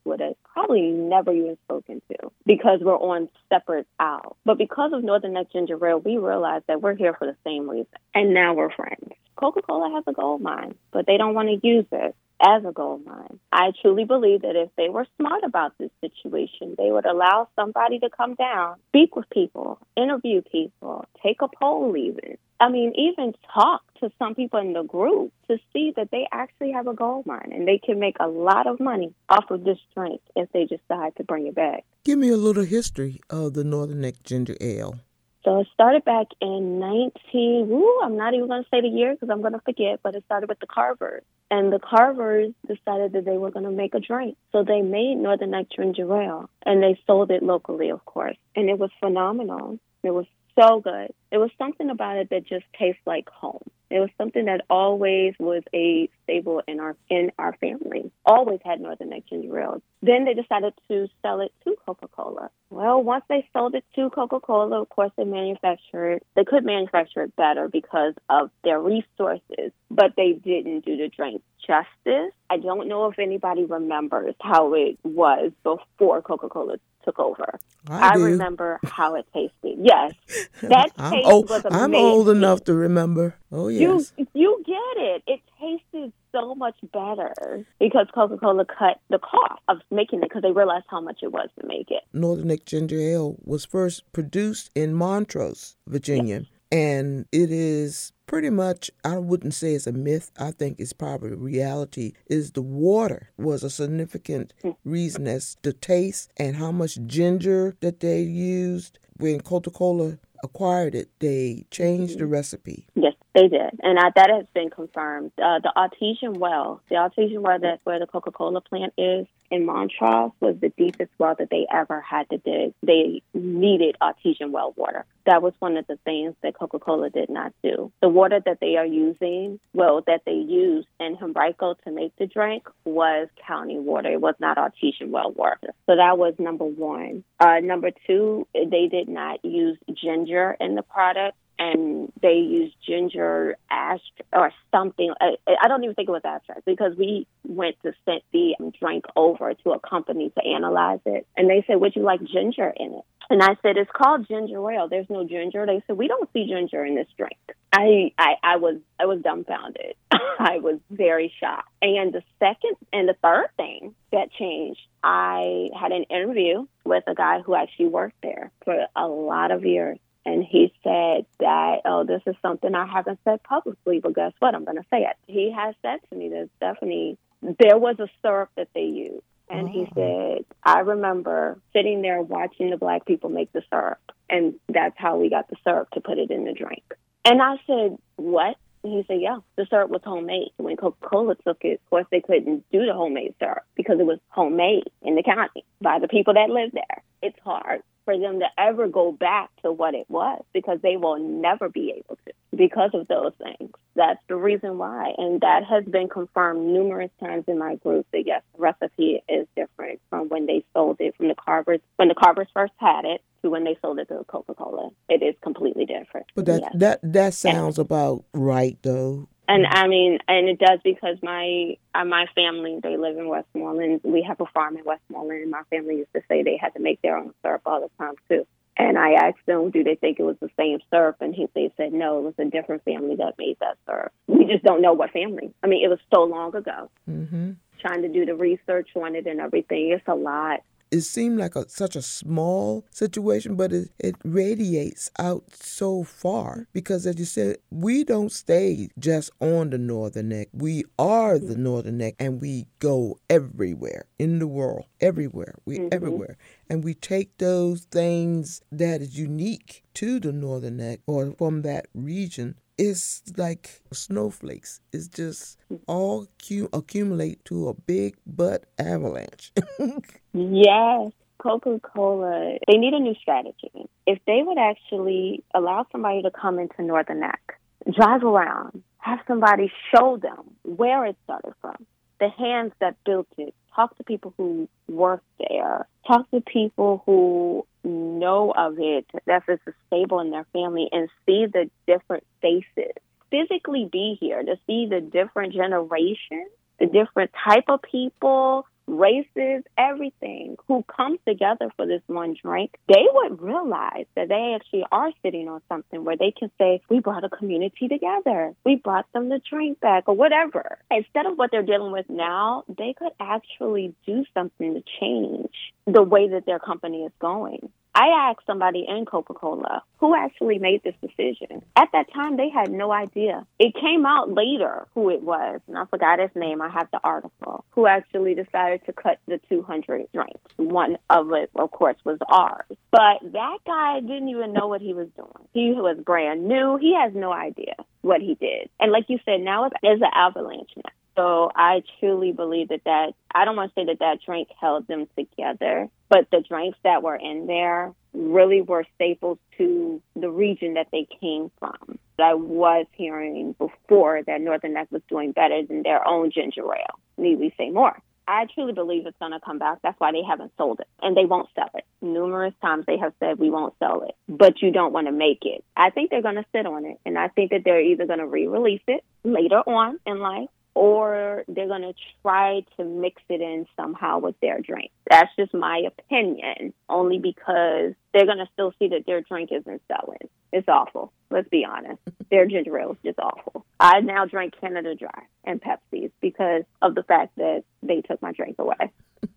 would 0.05 0.21
have 0.21 0.35
probably 0.53 0.91
never 0.91 1.33
even 1.33 1.59
spoken 1.65 2.01
to 2.11 2.31
because 2.47 2.81
we're 2.81 2.97
on 2.97 3.29
separate 3.51 3.87
aisles. 3.99 4.37
But 4.47 4.57
because 4.57 4.93
of 4.95 5.05
Northern 5.05 5.35
Neck 5.35 5.53
Ginger 5.53 5.85
Ale, 5.87 6.01
we 6.01 6.17
realized 6.17 6.65
that 6.69 6.81
we're 6.81 6.95
here 6.95 7.13
for 7.13 7.27
the 7.27 7.37
same 7.45 7.69
reason. 7.69 7.87
And 8.15 8.33
now 8.33 8.55
we're 8.55 8.71
friends. 8.71 9.11
Coca 9.37 9.61
Cola 9.63 9.91
has 9.95 10.05
a 10.07 10.13
gold 10.13 10.41
mine, 10.41 10.77
but 10.93 11.07
they 11.07 11.17
don't 11.19 11.35
want 11.35 11.49
to 11.49 11.67
use 11.67 11.87
it 11.93 12.15
as 12.41 12.65
a 12.65 12.73
gold 12.73 13.05
mine. 13.05 13.39
I 13.53 13.73
truly 13.81 14.05
believe 14.05 14.43
that 14.43 14.57
if 14.57 14.71
they 14.77 14.89
were 14.89 15.07
smart 15.17 15.45
about 15.45 15.73
this 15.79 15.91
situation, 16.01 16.75
they 16.77 16.91
would 16.91 17.07
allow 17.07 17.49
somebody 17.57 17.99
to 18.01 18.11
come 18.11 18.35
down, 18.35 18.77
speak 18.89 19.17
with 19.17 19.29
people, 19.31 19.79
interview 19.97 20.43
people, 20.43 21.07
take 21.23 21.43
a 21.43 21.49
poll 21.49 21.97
even. 21.97 22.37
I 22.61 22.69
mean, 22.69 22.93
even 22.97 23.35
talk 23.53 23.83
to 24.01 24.11
some 24.19 24.35
people 24.35 24.61
in 24.61 24.73
the 24.73 24.85
group 24.85 25.33
to 25.49 25.59
see 25.73 25.93
that 25.97 26.11
they 26.11 26.27
actually 26.33 26.73
have 26.73 26.87
a 26.87 26.95
gold 26.95 27.27
mine 27.27 27.51
and 27.53 27.67
they 27.67 27.79
can 27.79 27.99
make 27.99 28.17
a 28.21 28.29
lot 28.29 28.67
of 28.67 28.81
money 28.81 29.13
off 29.29 29.51
of 29.51 29.65
this 29.65 29.79
drink 29.95 30.21
if 30.37 30.51
they 30.53 30.65
decide 30.65 31.17
to 31.17 31.25
bring 31.25 31.47
it 31.47 31.55
back. 31.55 31.85
Give 32.05 32.19
me 32.19 32.29
a 32.29 32.37
little 32.37 32.65
history 32.65 33.21
of 33.29 33.55
the 33.55 33.65
Northern 33.65 34.01
Neck 34.01 34.23
Ginger 34.23 34.57
Ale. 34.61 35.01
So 35.45 35.61
it 35.61 35.67
started 35.75 36.05
back 36.05 36.29
in 36.41 36.79
19, 36.79 37.69
woo, 37.69 38.01
I'm 38.03 38.17
not 38.17 38.33
even 38.33 38.49
going 38.49 38.63
to 38.63 38.69
say 38.71 38.81
the 38.81 38.89
year 38.89 39.13
because 39.13 39.29
I'm 39.31 39.43
going 39.43 39.53
to 39.53 39.61
forget, 39.61 40.01
but 40.03 40.15
it 40.15 40.25
started 40.25 40.49
with 40.49 40.59
the 40.59 40.67
Carvers. 40.67 41.23
And 41.51 41.73
the 41.73 41.79
Carvers 41.79 42.53
decided 42.67 43.13
that 43.13 43.25
they 43.25 43.37
were 43.37 43.51
going 43.51 43.67
to 43.67 43.71
make 43.71 43.95
a 43.95 44.01
drink. 44.01 44.37
So 44.53 44.65
they 44.65 44.83
made 44.83 45.17
Northern 45.17 45.51
Neck 45.51 45.67
Ginger 45.75 46.11
Ale 46.21 46.49
and 46.65 46.83
they 46.83 46.99
sold 47.07 47.31
it 47.31 47.43
locally, 47.43 47.91
of 47.91 48.05
course. 48.05 48.37
And 48.57 48.69
it 48.69 48.79
was 48.79 48.91
phenomenal. 48.99 49.79
It 50.03 50.11
was 50.11 50.27
so 50.59 50.81
good. 50.81 51.13
It 51.31 51.39
was 51.39 51.51
something 51.59 51.91
about 51.91 52.17
it 52.17 52.31
that 52.31 52.47
just 52.47 52.65
tastes 52.79 53.03
like 53.07 53.29
home. 53.29 53.63
It 53.91 54.01
was 54.01 54.11
something 54.19 54.47
that 54.47 54.63
always 54.71 55.35
was 55.39 55.63
a 55.75 56.09
staple 56.25 56.63
in 56.67 56.81
our 56.81 56.97
in 57.09 57.31
our 57.39 57.55
family. 57.61 58.11
Always 58.25 58.61
had 58.65 58.81
Northern 58.81 59.11
Neck 59.11 59.25
ginger 59.29 59.59
ale. 59.59 59.83
Then 60.03 60.25
they 60.25 60.35
decided 60.35 60.75
to 60.89 61.09
sell 61.23 61.41
it 61.41 61.53
to 61.65 61.77
Coca 61.87 62.09
Cola. 62.09 62.51
Well, 62.71 63.03
once 63.03 63.25
they 63.29 63.49
sold 63.53 63.75
it 63.75 63.85
to 63.95 64.11
Coca 64.11 64.41
Cola, 64.41 64.83
of 64.83 64.89
course 64.89 65.13
they 65.17 65.25
manufactured. 65.25 66.23
They 66.35 66.45
could 66.45 66.65
manufacture 66.65 67.23
it 67.23 67.37
better 67.37 67.69
because 67.69 68.15
of 68.29 68.51
their 68.65 68.81
resources, 68.81 69.73
but 69.91 70.15
they 70.17 70.33
didn't 70.33 70.85
do 70.85 70.97
the 70.97 71.09
drink 71.09 71.43
justice. 71.67 72.33
I 72.51 72.57
don't 72.57 72.89
know 72.89 73.07
if 73.11 73.19
anybody 73.19 73.65
remembers 73.65 74.35
how 74.41 74.75
it 74.75 74.99
was 75.03 75.53
before 75.63 76.21
Coca 76.23 76.49
Cola 76.49 76.77
took 77.05 77.19
over. 77.19 77.59
I, 77.89 78.11
I 78.11 78.15
remember 78.15 78.81
how 78.85 79.15
it 79.15 79.27
tasted. 79.33 79.79
Yes, 79.81 80.13
that 80.63 80.91
I'm 80.97 81.13
taste 81.13 81.27
old, 81.27 81.49
was 81.49 81.65
amazing. 81.65 81.83
I'm 81.83 81.95
old 81.95 82.29
enough 82.29 82.65
to 82.65 82.75
remember. 82.75 83.35
Oh 83.53 83.69
yes. 83.69 84.13
You 84.17 84.27
you 84.35 84.63
get 84.67 85.03
it. 85.03 85.23
It 85.27 85.41
tasted 85.61 86.13
so 86.33 86.55
much 86.55 86.77
better 86.93 87.65
because 87.79 88.07
Coca 88.15 88.37
Cola 88.39 88.65
cut 88.65 89.01
the 89.11 89.19
cost 89.19 89.63
of 89.69 89.79
making 89.91 90.21
it 90.21 90.29
because 90.29 90.43
they 90.43 90.51
realized 90.51 90.87
how 90.89 91.01
much 91.01 91.21
it 91.23 91.33
was 91.33 91.49
to 91.61 91.67
make 91.67 91.91
it. 91.91 92.03
Northern 92.13 92.49
Neck 92.49 92.65
Ginger 92.65 92.99
Ale 92.99 93.37
was 93.45 93.65
first 93.65 94.11
produced 94.13 94.71
in 94.75 94.95
Montrose, 94.95 95.77
Virginia, 95.87 96.45
and 96.73 97.27
it 97.31 97.51
is 97.53 98.13
pretty 98.27 98.51
much 98.51 98.91
I 99.05 99.19
wouldn't 99.19 99.55
say 99.55 99.75
it's 99.75 99.87
a 99.87 99.93
myth. 99.93 100.31
I 100.39 100.51
think 100.51 100.81
it's 100.81 100.93
probably 100.93 101.35
reality. 101.35 102.13
Is 102.27 102.53
the 102.53 102.63
water 102.63 103.31
was 103.37 103.63
a 103.63 103.71
significant 103.71 104.53
reason 104.85 105.27
as 105.27 105.57
the 105.63 105.73
taste 105.73 106.33
and 106.37 106.57
how 106.57 106.73
much 106.73 106.99
ginger 107.07 107.77
that 107.81 108.01
they 108.01 108.21
used 108.23 108.99
when 109.17 109.41
Coca 109.41 109.71
Cola 109.71 110.19
acquired 110.43 110.95
it. 110.95 111.09
They 111.21 111.67
changed 111.71 112.19
the 112.19 112.27
recipe. 112.27 112.87
Yes, 112.95 113.15
they 113.35 113.49
did, 113.49 113.71
and 113.83 113.99
I, 113.99 114.11
that 114.15 114.31
has 114.31 114.47
been 114.55 114.71
confirmed. 114.71 115.33
Uh, 115.39 115.59
the 115.61 115.73
artesian 115.77 116.35
well, 116.35 116.83
the 116.91 116.97
artesian 116.97 117.43
well 117.43 117.59
that's 117.61 117.85
where 117.85 117.99
the 117.99 118.07
Coca 118.07 118.31
Cola 118.31 118.61
plant 118.61 118.93
is 118.99 119.27
in 119.51 119.67
Montrose, 119.67 120.33
was 120.41 120.57
the 120.61 120.71
deepest 120.71 121.11
well 121.19 121.35
that 121.39 121.51
they 121.51 121.67
ever 121.73 122.01
had 122.01 122.29
to 122.31 122.39
dig. 122.39 122.75
They 122.83 123.23
needed 123.33 123.97
artesian 124.01 124.53
well 124.53 124.73
water. 124.77 125.05
That 125.27 125.43
was 125.43 125.55
one 125.59 125.77
of 125.77 125.87
the 125.87 125.99
things 126.05 126.35
that 126.43 126.59
Coca 126.59 126.79
Cola 126.79 127.09
did 127.09 127.31
not 127.31 127.53
do. 127.63 127.91
The 128.03 128.09
water 128.09 128.41
that 128.45 128.59
they 128.61 128.77
are 128.77 128.85
using, 128.85 129.59
well, 129.73 130.03
that 130.07 130.23
they 130.27 130.33
used 130.33 130.89
in 131.01 131.17
Henrico 131.21 131.75
to 131.85 131.91
make 131.91 132.15
the 132.17 132.27
drink 132.27 132.69
was 132.85 133.29
county 133.47 133.79
water. 133.79 134.13
It 134.13 134.21
was 134.21 134.35
not 134.39 134.59
artesian 134.59 135.11
well 135.11 135.33
water. 135.33 135.73
So 135.87 135.97
that 135.97 136.19
was 136.19 136.35
number 136.39 136.65
one. 136.65 137.25
Uh, 137.41 137.61
number 137.63 137.91
two, 138.07 138.47
they 138.55 138.89
did 138.91 139.09
not 139.09 139.45
use 139.45 139.79
ginger 139.95 140.57
in 140.61 140.75
the 140.75 140.83
product 140.83 141.37
and 141.59 142.13
they 142.21 142.35
used 142.35 142.75
ginger 142.87 143.57
ash 143.71 144.01
or 144.33 144.53
something. 144.73 145.13
I, 145.21 145.37
I 145.63 145.69
don't 145.69 145.85
even 145.85 145.95
think 145.95 146.09
it 146.09 146.13
was 146.13 146.23
abstract 146.25 146.65
because 146.65 146.97
we 146.97 147.27
went 147.45 147.77
to 147.83 147.93
send 148.05 148.23
the 148.33 148.57
um, 148.61 148.73
drink 148.79 149.05
over 149.17 149.55
to 149.55 149.71
a 149.73 149.81
company 149.81 150.31
to 150.31 150.45
analyze 150.47 151.01
it, 151.07 151.27
and 151.37 151.49
they 151.49 151.65
said, 151.67 151.81
"Would 151.81 151.97
you 151.97 152.03
like 152.03 152.23
ginger 152.25 152.73
in 152.77 152.95
it?" 152.95 153.05
And 153.31 153.43
I 153.43 153.57
said, 153.63 153.77
"It's 153.77 153.91
called 153.91 154.27
ginger 154.29 154.71
ale. 154.71 154.89
There's 154.89 155.11
no 155.11 155.25
ginger." 155.25 155.67
They 155.67 155.83
said, 155.87 155.97
"We 155.97 156.09
don't 156.09 156.31
see 156.33 156.47
ginger 156.47 156.85
in 156.85 156.95
this 156.95 157.09
drink." 157.17 157.39
I 157.73 158.13
I, 158.19 158.35
I 158.43 158.57
was 158.57 158.77
I 159.01 159.07
was 159.07 159.21
dumbfounded. 159.23 159.95
I 160.13 160.59
was 160.59 160.79
very 160.91 161.33
shocked. 161.41 161.69
And 161.83 162.13
the 162.13 162.23
second 162.39 162.77
and 162.93 163.09
the 163.09 163.17
third 163.23 163.49
thing 163.57 163.95
that 164.13 164.33
changed, 164.33 164.81
I 165.03 165.71
had 165.79 165.93
an 165.93 166.05
interview 166.05 166.67
with 166.85 167.05
a 167.07 167.15
guy 167.15 167.41
who 167.41 167.55
actually 167.55 167.89
worked 167.89 168.21
there 168.23 168.53
for 168.65 168.87
a 168.95 169.07
lot 169.07 169.51
of 169.51 169.65
years 169.65 169.99
and 170.27 170.43
he 170.43 170.73
said 170.83 171.27
that, 171.41 171.83
oh, 171.85 172.05
this 172.05 172.23
is 172.27 172.35
something 172.41 172.75
I 172.75 172.87
haven't 172.87 173.21
said 173.25 173.43
publicly, 173.43 174.01
but 174.01 174.15
guess 174.15 174.33
what? 174.39 174.55
I'm 174.55 174.65
going 174.65 174.79
to 174.79 174.87
say 174.91 175.03
it. 175.03 175.17
He 175.27 175.53
has 175.53 175.75
said 175.83 176.01
to 176.09 176.17
me 176.17 176.31
that 176.31 176.49
Stephanie, 176.57 177.19
there 177.43 177.79
was 177.79 177.97
a 177.99 178.09
syrup 178.23 178.51
that 178.57 178.69
they 178.75 178.85
used. 178.85 179.23
And 179.51 179.69
he 179.69 179.87
said, 179.95 180.47
I 180.63 180.81
remember 180.81 181.61
sitting 181.75 182.01
there 182.01 182.23
watching 182.23 182.71
the 182.71 182.79
black 182.79 183.05
people 183.05 183.29
make 183.29 183.53
the 183.53 183.63
syrup. 183.71 184.01
And 184.31 184.55
that's 184.71 184.97
how 184.97 185.19
we 185.19 185.29
got 185.29 185.51
the 185.51 185.57
syrup 185.63 185.91
to 185.91 186.01
put 186.01 186.17
it 186.17 186.31
in 186.31 186.45
the 186.45 186.55
drink. 186.55 186.83
And 187.27 187.43
I 187.43 187.57
said, 187.67 187.99
what? 188.17 188.57
And 188.83 188.93
he 188.95 189.05
said, 189.07 189.21
yeah, 189.21 189.39
the 189.57 189.67
syrup 189.69 189.91
was 189.91 190.01
homemade. 190.03 190.53
When 190.57 190.77
Coca 190.77 190.97
Cola 191.07 191.35
took 191.35 191.59
it, 191.61 191.75
of 191.75 191.91
course, 191.91 192.07
they 192.11 192.23
couldn't 192.23 192.65
do 192.73 192.87
the 192.87 192.95
homemade 192.95 193.35
syrup 193.39 193.65
because 193.75 194.01
it 194.01 194.07
was 194.07 194.19
homemade 194.29 194.91
in 195.03 195.15
the 195.15 195.23
county 195.23 195.65
by 195.81 195.99
the 195.99 196.09
people 196.09 196.35
that 196.35 196.49
lived 196.49 196.73
there. 196.73 197.03
It's 197.23 197.39
hard 197.45 197.83
for 198.05 198.19
them 198.19 198.41
to 198.41 198.47
ever 198.59 198.89
go 198.89 199.13
back 199.13 199.51
to 199.63 199.73
what 199.73 199.95
it 199.95 200.07
was 200.09 200.43
because 200.53 200.79
they 200.83 200.97
will 200.97 201.19
never 201.19 201.69
be 201.69 201.93
able 201.97 202.19
to 202.27 202.33
because 202.57 202.91
of 202.95 203.09
those 203.09 203.33
things. 203.43 203.73
That's 203.97 204.21
the 204.29 204.37
reason 204.37 204.79
why. 204.79 205.13
And 205.17 205.41
that 205.41 205.65
has 205.65 205.85
been 205.85 206.09
confirmed 206.09 206.67
numerous 206.67 207.11
times 207.21 207.45
in 207.49 207.59
my 207.59 207.77
group 207.77 208.07
that 208.13 208.25
yes, 208.27 208.43
the 208.55 208.63
recipe 208.63 209.23
is 209.29 209.47
different 209.57 210.01
from 210.11 210.29
when 210.29 210.47
they 210.47 210.65
sold 210.73 210.97
it 211.01 211.17
from 211.17 211.29
the 211.29 211.35
Carvers 211.35 211.81
when 211.97 212.09
the 212.09 212.15
Carvers 212.15 212.49
first 212.55 212.73
had 212.77 213.05
it 213.05 213.23
to 213.43 213.51
when 213.51 213.65
they 213.65 213.77
sold 213.83 213.99
it 213.99 214.09
to 214.09 214.25
Coca 214.27 214.55
Cola. 214.55 214.91
It 215.09 215.23
is 215.23 215.35
completely 215.43 215.87
different. 215.87 216.27
But 216.35 216.47
that 216.47 216.61
Yes. 216.63 216.73
that 216.75 217.01
that 217.13 217.35
sounds 217.35 217.79
about 217.79 218.25
right 218.33 218.79
though. 218.83 219.29
And 219.47 219.67
I 219.67 219.87
mean, 219.89 220.19
and 220.27 220.49
it 220.49 220.59
does 220.59 220.81
because 220.83 221.19
my 221.23 221.77
uh, 221.95 222.05
my 222.05 222.27
family 222.35 222.81
they 222.83 222.97
live 222.97 223.19
in 223.19 223.29
Westmoreland. 223.29 224.01
We 224.03 224.23
have 224.23 224.41
a 224.41 224.47
farm 224.47 224.77
in 224.77 224.85
Westmoreland, 224.85 225.43
and 225.43 225.51
my 225.51 225.63
family 225.71 225.97
used 225.99 226.13
to 226.15 226.23
say 226.29 226.43
they 226.43 226.57
had 226.57 226.75
to 226.75 226.81
make 226.81 227.03
their 227.03 227.17
own 227.17 227.35
syrup 227.43 227.63
all 227.67 227.81
the 227.81 227.91
time 227.99 228.15
too. 228.29 228.47
And 228.77 228.99
I 228.99 229.13
asked 229.13 229.47
them, 229.47 229.71
do 229.71 229.85
they 229.85 229.95
think 229.95 230.19
it 230.19 230.25
was 230.25 230.37
the 230.41 230.51
same 230.57 230.81
syrup? 230.91 231.17
And 231.21 231.33
he, 231.35 231.47
they 231.55 231.73
said 231.77 231.93
no, 231.93 232.19
it 232.19 232.23
was 232.23 232.35
a 232.39 232.51
different 232.51 232.85
family 232.85 233.17
that 233.17 233.35
made 233.39 233.57
that 233.61 233.77
syrup. 233.87 234.13
We 234.27 234.47
just 234.47 234.65
don't 234.65 234.83
know 234.83 234.95
what 234.95 235.13
family. 235.13 235.53
I 235.63 235.69
mean, 235.69 235.85
it 235.85 235.89
was 235.89 236.01
so 236.13 236.25
long 236.25 236.55
ago. 236.55 236.91
hmm 237.07 237.53
Trying 237.81 238.03
to 238.03 238.09
do 238.09 238.25
the 238.25 238.35
research 238.35 238.89
on 238.97 239.15
it 239.15 239.27
and 239.27 239.41
everything, 239.41 239.93
it's 239.93 240.09
a 240.09 240.15
lot. 240.15 240.61
It 240.95 241.03
seemed 241.03 241.39
like 241.39 241.57
a, 241.57 241.69
such 241.69 241.97
a 241.97 242.03
small 242.03 242.87
situation, 242.93 243.57
but 243.57 243.73
it, 243.73 243.91
it 243.99 244.15
radiates 244.23 245.11
out 245.19 245.43
so 245.53 246.05
far 246.05 246.69
because, 246.73 247.05
as 247.05 247.19
you 247.19 247.25
said, 247.25 247.57
we 247.73 248.05
don't 248.05 248.31
stay 248.31 248.89
just 248.97 249.33
on 249.41 249.71
the 249.71 249.79
Northern 249.79 250.29
Neck. 250.29 250.51
We 250.53 250.85
are 250.97 251.41
the 251.41 251.57
Northern 251.57 251.99
Neck 251.99 252.15
and 252.21 252.41
we 252.41 252.69
go 252.79 253.19
everywhere 253.29 254.05
in 254.21 254.39
the 254.39 254.47
world, 254.47 254.85
everywhere. 255.01 255.57
We 255.65 255.79
mm-hmm. 255.79 255.89
everywhere. 255.91 256.37
And 256.71 256.85
we 256.85 256.95
take 256.95 257.39
those 257.39 257.87
things 257.91 258.63
that 258.71 259.01
is 259.03 259.19
unique 259.19 259.83
to 259.95 260.21
the 260.21 260.33
Northern 260.33 260.77
Neck 260.77 261.01
or 261.09 261.33
from 261.33 261.63
that 261.63 261.89
region 261.93 262.55
it's 262.79 263.23
like 263.37 263.83
snowflakes. 263.93 264.81
It's 264.93 265.09
just 265.09 265.59
all 265.87 266.27
cu- 266.47 266.69
accumulate 266.73 267.45
to 267.47 267.69
a 267.69 267.75
big 267.75 268.17
butt 268.27 268.67
avalanche. 268.79 269.53
yes. 270.33 271.13
Coca 271.39 271.79
Cola, 271.81 272.57
they 272.67 272.79
need 272.79 272.95
a 272.95 273.01
new 273.01 273.15
strategy. 273.21 273.89
If 274.07 274.19
they 274.27 274.41
would 274.43 274.57
actually 274.57 275.45
allow 275.55 275.85
somebody 275.93 276.23
to 276.23 276.31
come 276.31 276.59
into 276.59 276.83
Northern 276.83 277.21
Neck, 277.21 277.61
drive 277.93 278.23
around, 278.23 278.83
have 278.99 279.19
somebody 279.27 279.71
show 279.95 280.17
them 280.17 280.55
where 280.63 281.05
it 281.05 281.17
started 281.25 281.53
from, 281.61 281.77
the 282.19 282.31
hands 282.31 282.73
that 282.81 282.97
built 283.05 283.27
it, 283.37 283.55
talk 283.77 283.97
to 283.99 284.05
people 284.05 284.33
who 284.39 284.69
work 284.89 285.23
there, 285.39 285.87
talk 286.07 286.31
to 286.31 286.41
people 286.41 287.03
who 287.05 287.67
know 287.85 288.53
of 288.53 288.79
it, 288.79 289.07
that 289.27 289.45
it's 289.49 289.63
a 289.67 289.73
stable 289.87 290.21
in 290.21 290.31
their 290.31 290.47
family, 290.53 290.89
and 290.91 291.09
see 291.27 291.47
the 291.47 291.71
different 291.87 292.25
faces. 292.41 292.93
Physically 293.31 293.89
be 293.91 294.17
here 294.21 294.43
to 294.43 294.57
see 294.67 294.87
the 294.87 295.01
different 295.01 295.55
generations, 295.55 296.49
the 296.79 296.87
different 296.87 297.31
type 297.45 297.65
of 297.69 297.83
people, 297.83 298.67
races, 298.87 299.65
everything 299.77 300.57
who 300.69 300.85
comes 300.85 301.19
together 301.27 301.71
for 301.77 301.87
this 301.87 302.03
one 302.07 302.37
drink, 302.43 302.77
they 302.89 303.07
would 303.13 303.41
realize 303.41 304.07
that 304.17 304.29
they 304.29 304.55
actually 304.55 304.85
are 304.93 305.11
sitting 305.23 305.49
on 305.49 305.61
something 305.69 306.05
where 306.05 306.17
they 306.17 306.33
can 306.37 306.51
say, 306.59 306.81
We 306.89 307.01
brought 307.01 307.25
a 307.25 307.29
community 307.29 307.89
together. 307.89 308.55
We 308.65 308.77
brought 308.77 309.11
them 309.13 309.29
the 309.29 309.41
drink 309.49 309.81
back 309.81 310.05
or 310.07 310.15
whatever. 310.15 310.79
Instead 310.91 311.27
of 311.27 311.37
what 311.37 311.51
they're 311.51 311.63
dealing 311.63 311.93
with 311.93 312.09
now, 312.09 312.65
they 312.69 312.95
could 312.99 313.13
actually 313.21 313.95
do 314.07 314.25
something 314.35 314.75
to 314.75 314.83
change 315.01 315.53
the 315.87 316.03
way 316.03 316.29
that 316.29 316.47
their 316.47 316.59
company 316.59 317.05
is 317.05 317.13
going. 317.21 317.71
I 317.95 318.31
asked 318.31 318.47
somebody 318.47 318.85
in 318.89 319.07
Coca 319.07 319.35
Cola 319.35 319.83
who 319.99 320.15
actually 320.15 320.59
made 320.59 320.83
this 320.83 320.97
decision. 321.01 321.63
At 321.77 321.91
that 321.93 322.13
time, 322.13 322.37
they 322.37 322.49
had 322.49 322.71
no 322.71 322.93
idea. 322.93 323.47
It 323.59 323.75
came 323.75 324.05
out 324.05 324.33
later 324.33 324.87
who 324.95 325.11
it 325.11 325.23
was, 325.23 325.61
and 325.69 325.79
I 325.79 325.85
forgot 325.87 326.19
his 326.19 326.31
name. 326.35 326.61
I 326.61 326.69
have 326.69 326.89
the 326.93 327.01
article. 327.05 327.65
Who 327.71 327.87
actually 327.87 328.35
decided 328.35 328.85
to 328.87 328.93
cut 328.93 329.19
the 329.27 329.41
200 329.49 330.09
drinks. 330.13 330.41
One 330.57 330.99
of 331.09 331.33
it, 331.33 331.51
of 331.55 331.71
course, 331.71 331.97
was 332.05 332.19
ours. 332.29 332.67
But 332.91 333.33
that 333.33 333.59
guy 333.67 334.01
didn't 334.01 334.29
even 334.29 334.53
know 334.53 334.67
what 334.67 334.81
he 334.81 334.93
was 334.93 335.09
doing. 335.17 335.49
He 335.53 335.73
was 335.73 335.97
brand 336.05 336.47
new. 336.47 336.77
He 336.77 336.95
has 336.95 337.13
no 337.15 337.33
idea 337.33 337.75
what 338.03 338.21
he 338.21 338.35
did. 338.35 338.71
And 338.79 338.93
like 338.93 339.05
you 339.09 339.19
said, 339.25 339.41
now 339.41 339.65
it's, 339.65 339.75
it's 339.83 340.03
an 340.03 340.11
avalanche 340.15 340.71
now. 340.77 340.91
So 341.17 341.51
I 341.55 341.83
truly 342.01 342.33
believe 342.33 342.69
that 342.69 342.85
that 342.85 343.13
I 343.35 343.45
don't 343.45 343.57
want 343.57 343.75
to 343.75 343.81
say 343.81 343.87
that 343.87 344.01
that 344.01 344.19
drink 344.25 344.49
held 344.61 344.89
them 344.89 345.07
together, 345.17 345.89
but 346.09 346.29
the 346.31 346.43
drinks 346.47 346.79
that 346.83 347.03
were 347.03 347.17
in 347.17 347.47
there 347.47 347.93
really 348.13 348.61
were 348.61 348.85
staples 348.95 349.39
to 349.59 350.01
the 350.17 350.31
region 350.31 350.75
that 350.75 350.89
they 350.93 351.07
came 351.21 351.51
from. 351.59 351.99
I 352.19 352.35
was 352.35 352.87
hearing 352.93 353.55
before 353.59 354.23
that 354.27 354.41
Northern 354.41 354.75
Neck 354.75 354.89
was 354.91 355.03
doing 355.09 355.33
better 355.33 355.63
than 355.67 355.83
their 355.83 356.07
own 356.07 356.31
ginger 356.31 356.63
ale. 356.63 356.99
Need 357.17 357.39
we 357.39 357.53
say 357.59 357.71
more? 357.71 358.01
I 358.27 358.47
truly 358.55 358.73
believe 358.73 359.07
it's 359.07 359.19
going 359.19 359.33
to 359.33 359.41
come 359.41 359.59
back. 359.59 359.79
That's 359.83 359.99
why 360.01 360.13
they 360.13 360.23
haven't 360.27 360.53
sold 360.57 360.81
it 360.81 360.89
and 361.03 361.17
they 361.17 361.27
won't 361.27 361.49
sell 361.55 361.71
it. 361.75 361.85
Numerous 362.01 362.55
times 362.63 362.87
they 362.87 362.97
have 362.97 363.13
said 363.21 363.39
we 363.39 363.51
won't 363.51 363.75
sell 363.79 364.03
it, 364.03 364.15
but 364.29 364.63
you 364.63 364.71
don't 364.71 364.93
want 364.93 365.09
to 365.09 365.13
make 365.13 365.41
it. 365.43 365.63
I 365.77 365.91
think 365.91 366.11
they're 366.11 366.23
going 366.23 366.37
to 366.37 366.47
sit 366.53 366.67
on 366.67 366.87
it 366.87 366.99
and 367.05 367.19
I 367.19 367.29
think 367.29 367.51
that 367.51 367.63
they're 367.65 367.83
either 367.83 368.07
going 368.07 368.21
to 368.21 368.27
re-release 368.27 368.83
it 368.87 369.05
later 369.25 369.59
on 369.59 369.99
in 370.07 370.21
life 370.21 370.49
or 370.75 371.45
they're 371.49 371.69
going 371.69 371.83
to 371.83 371.95
try 372.23 372.65
to 372.77 372.85
mix 372.85 373.23
it 373.29 373.41
in 373.41 373.67
somehow 373.77 374.19
with 374.19 374.39
their 374.41 374.61
drink. 374.61 374.91
That's 375.09 375.31
just 375.39 375.55
my 375.55 375.83
opinion, 375.87 376.75
only 376.89 377.19
because 377.19 377.95
they're 378.13 378.27
going 378.27 378.39
to 378.39 378.49
still 378.53 378.73
see 378.79 378.89
that 378.89 379.05
their 379.07 379.21
drink 379.21 379.51
isn't 379.53 379.83
selling. 379.89 380.29
It's 380.53 380.69
awful. 380.69 381.13
Let's 381.31 381.49
be 381.49 381.65
honest. 381.65 382.01
Their 382.31 382.47
ginger 382.47 382.79
ale 382.79 382.93
is 382.93 382.99
just 383.05 383.19
awful. 383.19 383.67
I 383.81 384.01
now 384.01 384.25
drink 384.25 384.55
Canada 384.61 384.95
Dry 384.95 385.25
and 385.45 385.61
Pepsi's 385.61 386.13
because 386.21 386.63
of 386.81 386.95
the 386.95 387.03
fact 387.03 387.37
that 387.37 387.65
they 387.83 388.01
took 388.01 388.23
my 388.23 388.33
drink 388.33 388.57
away. 388.59 388.93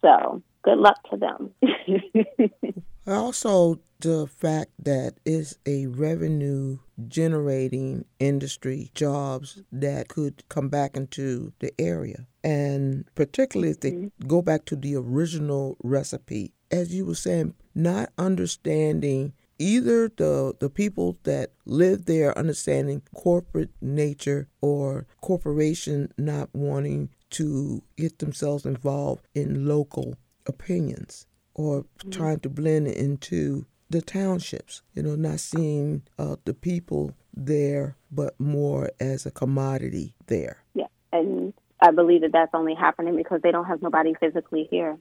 So 0.00 0.42
good 0.62 0.78
luck 0.78 0.96
to 1.10 1.16
them. 1.16 1.50
also, 3.06 3.80
the 4.00 4.26
fact 4.26 4.70
that 4.78 5.14
it's 5.24 5.56
a 5.64 5.86
revenue 5.86 6.78
generating 7.08 8.04
industry 8.18 8.90
jobs 8.94 9.62
that 9.72 10.08
could 10.08 10.46
come 10.48 10.68
back 10.68 10.96
into 10.96 11.52
the 11.60 11.72
area. 11.80 12.26
And 12.42 13.06
particularly 13.14 13.70
if 13.70 13.80
they 13.80 13.92
mm-hmm. 13.92 14.26
go 14.26 14.42
back 14.42 14.66
to 14.66 14.76
the 14.76 14.96
original 14.96 15.76
recipe, 15.82 16.52
as 16.70 16.94
you 16.94 17.06
were 17.06 17.14
saying, 17.14 17.54
not 17.74 18.10
understanding 18.18 19.32
either 19.58 20.08
the 20.08 20.52
the 20.58 20.68
people 20.68 21.16
that 21.22 21.52
live 21.64 22.06
there 22.06 22.36
understanding 22.36 23.00
corporate 23.14 23.70
nature 23.80 24.48
or 24.60 25.06
corporation 25.20 26.12
not 26.18 26.48
wanting 26.52 27.08
to 27.30 27.82
get 27.96 28.18
themselves 28.18 28.66
involved 28.66 29.24
in 29.34 29.66
local 29.66 30.16
opinions 30.46 31.26
or 31.54 31.82
mm-hmm. 31.82 32.10
trying 32.10 32.40
to 32.40 32.48
blend 32.48 32.88
into 32.88 33.66
the 33.90 34.02
townships, 34.02 34.82
you 34.94 35.02
know, 35.02 35.14
not 35.14 35.40
seeing 35.40 36.02
uh, 36.18 36.36
the 36.44 36.54
people 36.54 37.14
there, 37.32 37.96
but 38.10 38.38
more 38.40 38.90
as 39.00 39.26
a 39.26 39.30
commodity 39.30 40.14
there. 40.26 40.58
Yeah, 40.74 40.86
and 41.12 41.52
I 41.80 41.90
believe 41.90 42.22
that 42.22 42.32
that's 42.32 42.54
only 42.54 42.74
happening 42.74 43.16
because 43.16 43.40
they 43.42 43.50
don't 43.50 43.66
have 43.66 43.82
nobody 43.82 44.14
physically 44.18 44.66
here. 44.70 44.96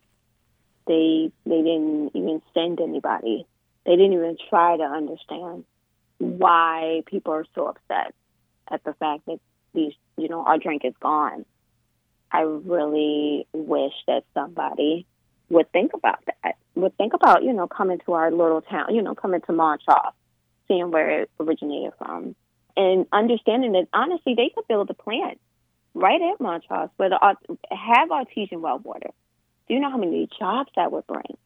They 0.85 1.31
they 1.45 1.57
didn't 1.57 2.11
even 2.13 2.41
send 2.53 2.81
anybody. 2.81 3.47
They 3.85 3.91
didn't 3.91 4.13
even 4.13 4.37
try 4.49 4.77
to 4.77 4.83
understand 4.83 5.65
why 6.17 7.03
people 7.05 7.33
are 7.33 7.45
so 7.55 7.67
upset 7.67 8.13
at 8.69 8.83
the 8.83 8.93
fact 8.93 9.25
that 9.27 9.39
these, 9.73 9.93
you 10.17 10.29
know, 10.29 10.43
our 10.45 10.57
drink 10.57 10.83
is 10.85 10.93
gone. 10.99 11.45
I 12.31 12.41
really 12.41 13.47
wish 13.53 13.93
that 14.07 14.23
somebody 14.33 15.05
would 15.53 15.71
think 15.71 15.93
about 15.93 16.19
that. 16.25 16.55
Would 16.75 16.97
think 16.97 17.13
about, 17.13 17.43
you 17.43 17.53
know, 17.53 17.67
coming 17.67 17.99
to 18.05 18.13
our 18.13 18.31
little 18.31 18.61
town, 18.61 18.93
you 18.93 19.01
know, 19.01 19.15
coming 19.15 19.41
to 19.41 19.53
Montrose, 19.53 20.13
seeing 20.67 20.91
where 20.91 21.21
it 21.21 21.29
originated 21.39 21.93
from, 21.97 22.35
and 22.75 23.05
understanding 23.13 23.73
that 23.73 23.87
honestly 23.93 24.33
they 24.35 24.51
could 24.53 24.67
build 24.67 24.89
a 24.89 24.93
plant 24.93 25.39
right 25.93 26.19
at 26.21 26.41
Montrose 26.41 26.89
where 26.97 27.09
the 27.09 27.19
have 27.71 28.11
artesian 28.11 28.61
well 28.61 28.79
water. 28.79 29.11
Do 29.67 29.73
you 29.73 29.79
know 29.79 29.91
how 29.91 29.97
many 29.97 30.27
jobs 30.39 30.71
that 30.75 30.91
would 30.91 31.05
bring? 31.07 31.37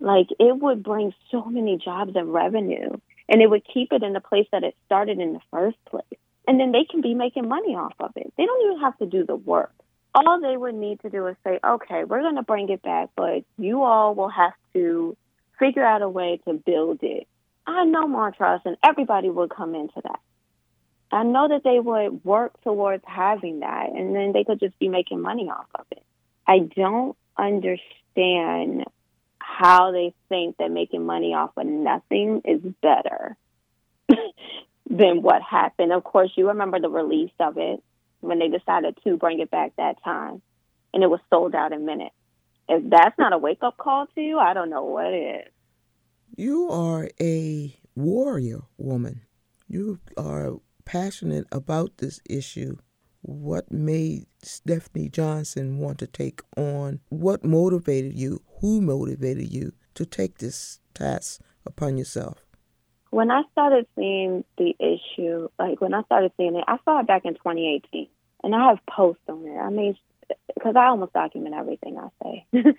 Like 0.00 0.26
it 0.38 0.56
would 0.56 0.82
bring 0.82 1.14
so 1.30 1.44
many 1.44 1.78
jobs 1.78 2.12
and 2.16 2.32
revenue, 2.32 2.90
and 3.28 3.40
it 3.40 3.48
would 3.48 3.62
keep 3.72 3.92
it 3.92 4.02
in 4.02 4.12
the 4.12 4.20
place 4.20 4.48
that 4.50 4.64
it 4.64 4.76
started 4.86 5.20
in 5.20 5.34
the 5.34 5.40
first 5.50 5.78
place. 5.86 6.04
And 6.46 6.60
then 6.60 6.72
they 6.72 6.84
can 6.84 7.00
be 7.00 7.14
making 7.14 7.48
money 7.48 7.74
off 7.74 7.94
of 8.00 8.10
it. 8.16 8.32
They 8.36 8.44
don't 8.44 8.66
even 8.66 8.80
have 8.80 8.98
to 8.98 9.06
do 9.06 9.24
the 9.24 9.36
work 9.36 9.72
all 10.14 10.40
they 10.40 10.56
would 10.56 10.74
need 10.74 11.00
to 11.00 11.10
do 11.10 11.26
is 11.26 11.36
say, 11.44 11.58
okay, 11.64 12.04
we're 12.04 12.20
going 12.20 12.36
to 12.36 12.42
bring 12.42 12.68
it 12.68 12.82
back, 12.82 13.10
but 13.16 13.44
you 13.58 13.82
all 13.82 14.14
will 14.14 14.28
have 14.28 14.54
to 14.72 15.16
figure 15.58 15.84
out 15.84 16.02
a 16.02 16.08
way 16.08 16.40
to 16.46 16.54
build 16.54 17.00
it. 17.02 17.26
I 17.66 17.84
know 17.84 18.06
Montrose, 18.06 18.60
and 18.64 18.76
everybody 18.82 19.30
would 19.30 19.50
come 19.50 19.74
into 19.74 20.00
that. 20.02 20.20
I 21.10 21.22
know 21.22 21.48
that 21.48 21.62
they 21.64 21.78
would 21.80 22.24
work 22.24 22.60
towards 22.62 23.04
having 23.06 23.60
that, 23.60 23.90
and 23.90 24.14
then 24.14 24.32
they 24.32 24.44
could 24.44 24.60
just 24.60 24.78
be 24.78 24.88
making 24.88 25.20
money 25.20 25.48
off 25.48 25.66
of 25.74 25.86
it. 25.90 26.02
I 26.46 26.58
don't 26.58 27.16
understand 27.38 28.84
how 29.38 29.92
they 29.92 30.14
think 30.28 30.56
that 30.58 30.70
making 30.70 31.06
money 31.06 31.34
off 31.34 31.52
of 31.56 31.66
nothing 31.66 32.42
is 32.44 32.60
better 32.82 33.36
than 34.90 35.22
what 35.22 35.42
happened. 35.42 35.92
Of 35.92 36.04
course, 36.04 36.32
you 36.36 36.48
remember 36.48 36.80
the 36.80 36.88
release 36.88 37.32
of 37.38 37.56
it 37.58 37.82
when 38.24 38.38
they 38.38 38.48
decided 38.48 38.98
to 39.04 39.16
bring 39.16 39.40
it 39.40 39.50
back 39.50 39.72
that 39.76 40.02
time, 40.02 40.42
and 40.92 41.02
it 41.02 41.10
was 41.10 41.20
sold 41.30 41.54
out 41.54 41.72
in 41.72 41.84
minutes. 41.84 42.14
If 42.68 42.88
that's 42.88 43.18
not 43.18 43.32
a 43.32 43.38
wake 43.38 43.62
up 43.62 43.76
call 43.76 44.06
to 44.14 44.20
you, 44.20 44.38
I 44.38 44.54
don't 44.54 44.70
know 44.70 44.84
what 44.84 45.12
is. 45.12 45.52
You 46.36 46.70
are 46.70 47.10
a 47.20 47.78
warrior 47.94 48.62
woman. 48.78 49.22
You 49.68 50.00
are 50.16 50.54
passionate 50.84 51.46
about 51.52 51.98
this 51.98 52.20
issue. 52.28 52.76
What 53.22 53.70
made 53.70 54.26
Stephanie 54.42 55.08
Johnson 55.08 55.78
want 55.78 55.98
to 55.98 56.06
take 56.06 56.40
on? 56.56 57.00
What 57.08 57.44
motivated 57.44 58.18
you? 58.18 58.42
Who 58.60 58.80
motivated 58.80 59.52
you 59.52 59.72
to 59.94 60.04
take 60.04 60.38
this 60.38 60.80
task 60.94 61.40
upon 61.66 61.96
yourself? 61.96 62.43
When 63.14 63.30
I 63.30 63.42
started 63.52 63.86
seeing 63.94 64.44
the 64.58 64.74
issue, 64.80 65.48
like 65.56 65.80
when 65.80 65.94
I 65.94 66.02
started 66.02 66.32
seeing 66.36 66.56
it, 66.56 66.64
I 66.66 66.78
saw 66.84 66.98
it 66.98 67.06
back 67.06 67.24
in 67.24 67.34
2018 67.34 68.08
and 68.42 68.56
I 68.56 68.70
have 68.70 68.84
posts 68.90 69.22
on 69.28 69.46
it. 69.46 69.56
I 69.56 69.70
mean, 69.70 69.96
because 70.52 70.74
I 70.74 70.86
almost 70.86 71.12
document 71.12 71.54
everything 71.54 71.96
I 71.96 72.08
say. 72.20 72.46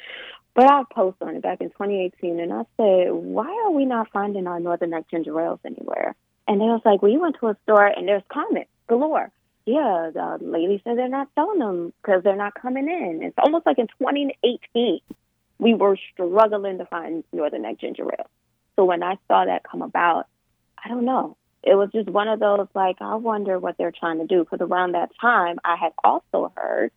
But 0.53 0.71
I 0.71 0.83
posted 0.89 1.27
on 1.27 1.35
it 1.35 1.41
back 1.41 1.59
in 1.59 1.69
2018, 1.69 2.39
and 2.39 2.53
I 2.53 2.63
said, 2.77 3.11
"Why 3.11 3.49
are 3.65 3.71
we 3.71 3.83
not 3.83 4.09
finding 4.13 4.47
our 4.47 4.57
Northern 4.57 4.91
Neck 4.91 5.09
ginger 5.11 5.37
ales 5.37 5.59
anywhere?" 5.65 6.15
And 6.47 6.61
they 6.61 6.65
was 6.65 6.81
like, 6.85 7.01
"We 7.01 7.17
went 7.17 7.35
to 7.41 7.47
a 7.47 7.57
store, 7.63 7.85
and 7.85 8.07
there's 8.07 8.23
comments 8.29 8.71
galore." 8.87 9.31
Yeah, 9.65 10.11
the 10.13 10.37
lady 10.39 10.81
said 10.83 10.97
they're 10.97 11.09
not 11.09 11.27
selling 11.35 11.59
them 11.59 11.93
because 12.01 12.23
they're 12.23 12.37
not 12.37 12.55
coming 12.55 12.87
in. 12.87 13.21
It's 13.21 13.37
almost 13.37 13.65
like 13.65 13.79
in 13.79 13.87
2018, 13.99 15.01
we 15.59 15.73
were 15.73 15.97
struggling 16.13 16.77
to 16.77 16.85
find 16.85 17.25
Northern 17.33 17.63
Neck 17.63 17.79
ginger 17.79 18.05
ale. 18.05 18.29
So 18.75 18.85
when 18.85 19.03
I 19.03 19.17
saw 19.27 19.45
that 19.45 19.63
come 19.63 19.81
about, 19.81 20.27
I 20.83 20.89
don't 20.89 21.05
know. 21.05 21.37
It 21.63 21.75
was 21.75 21.89
just 21.91 22.09
one 22.09 22.27
of 22.27 22.39
those 22.39 22.67
like, 22.75 22.97
I 23.01 23.15
wonder 23.15 23.57
what 23.57 23.77
they're 23.77 23.91
trying 23.91 24.19
to 24.19 24.27
do. 24.27 24.43
Because 24.43 24.61
around 24.61 24.93
that 24.93 25.09
time, 25.19 25.57
I 25.63 25.75
had 25.75 25.93
also 26.03 26.51
heard 26.55 26.91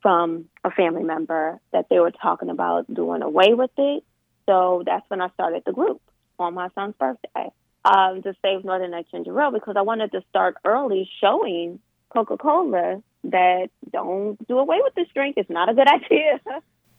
from 0.00 0.46
a 0.62 0.70
family 0.70 1.02
member 1.02 1.60
that 1.72 1.88
they 1.88 1.98
were 1.98 2.10
talking 2.10 2.50
about 2.50 2.92
doing 2.92 3.22
away 3.22 3.54
with 3.54 3.70
it. 3.76 4.04
So 4.46 4.82
that's 4.84 5.08
when 5.08 5.20
I 5.20 5.28
started 5.30 5.62
the 5.64 5.72
group 5.72 6.00
on 6.38 6.54
my 6.54 6.68
son's 6.74 6.94
birthday 6.98 7.50
um, 7.84 8.22
to 8.22 8.34
save 8.42 8.64
Northern 8.64 8.90
Neck 8.90 9.06
ginger 9.10 9.38
ale 9.40 9.50
because 9.50 9.76
I 9.76 9.82
wanted 9.82 10.12
to 10.12 10.22
start 10.30 10.56
early 10.64 11.08
showing 11.20 11.80
Coca 12.10 12.36
Cola 12.36 13.02
that 13.24 13.70
don't 13.90 14.36
do 14.46 14.58
away 14.58 14.78
with 14.82 14.94
this 14.94 15.08
drink. 15.14 15.36
It's 15.36 15.50
not 15.50 15.68
a 15.68 15.74
good 15.74 15.88
idea. 15.90 16.40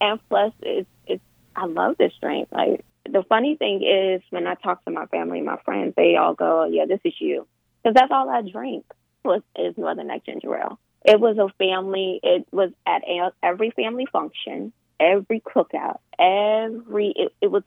and 0.01 0.19
plus, 0.29 0.53
it's, 0.61 0.89
it's, 1.07 1.23
I 1.55 1.65
love 1.65 1.97
this 1.97 2.13
drink. 2.21 2.49
Like, 2.51 2.83
the 3.09 3.23
funny 3.23 3.55
thing 3.55 3.83
is, 3.83 4.21
when 4.29 4.47
I 4.47 4.55
talk 4.55 4.83
to 4.85 4.91
my 4.91 5.05
family 5.07 5.41
my 5.41 5.57
friends, 5.63 5.93
they 5.95 6.15
all 6.15 6.33
go, 6.33 6.65
"Yeah, 6.65 6.85
this 6.85 6.99
is 7.03 7.13
you," 7.19 7.47
because 7.83 7.95
that's 7.95 8.11
all 8.11 8.29
I 8.29 8.41
drink 8.41 8.85
was 9.23 9.41
is 9.55 9.77
Northern 9.77 10.07
Neck 10.07 10.25
ginger 10.25 10.55
ale. 10.55 10.79
It 11.03 11.19
was 11.19 11.37
a 11.37 11.49
family. 11.57 12.19
It 12.23 12.47
was 12.51 12.71
at 12.85 13.03
every 13.43 13.71
family 13.71 14.07
function, 14.11 14.73
every 14.99 15.39
cookout, 15.39 15.99
every. 16.17 17.13
It, 17.15 17.33
it 17.41 17.51
was 17.51 17.63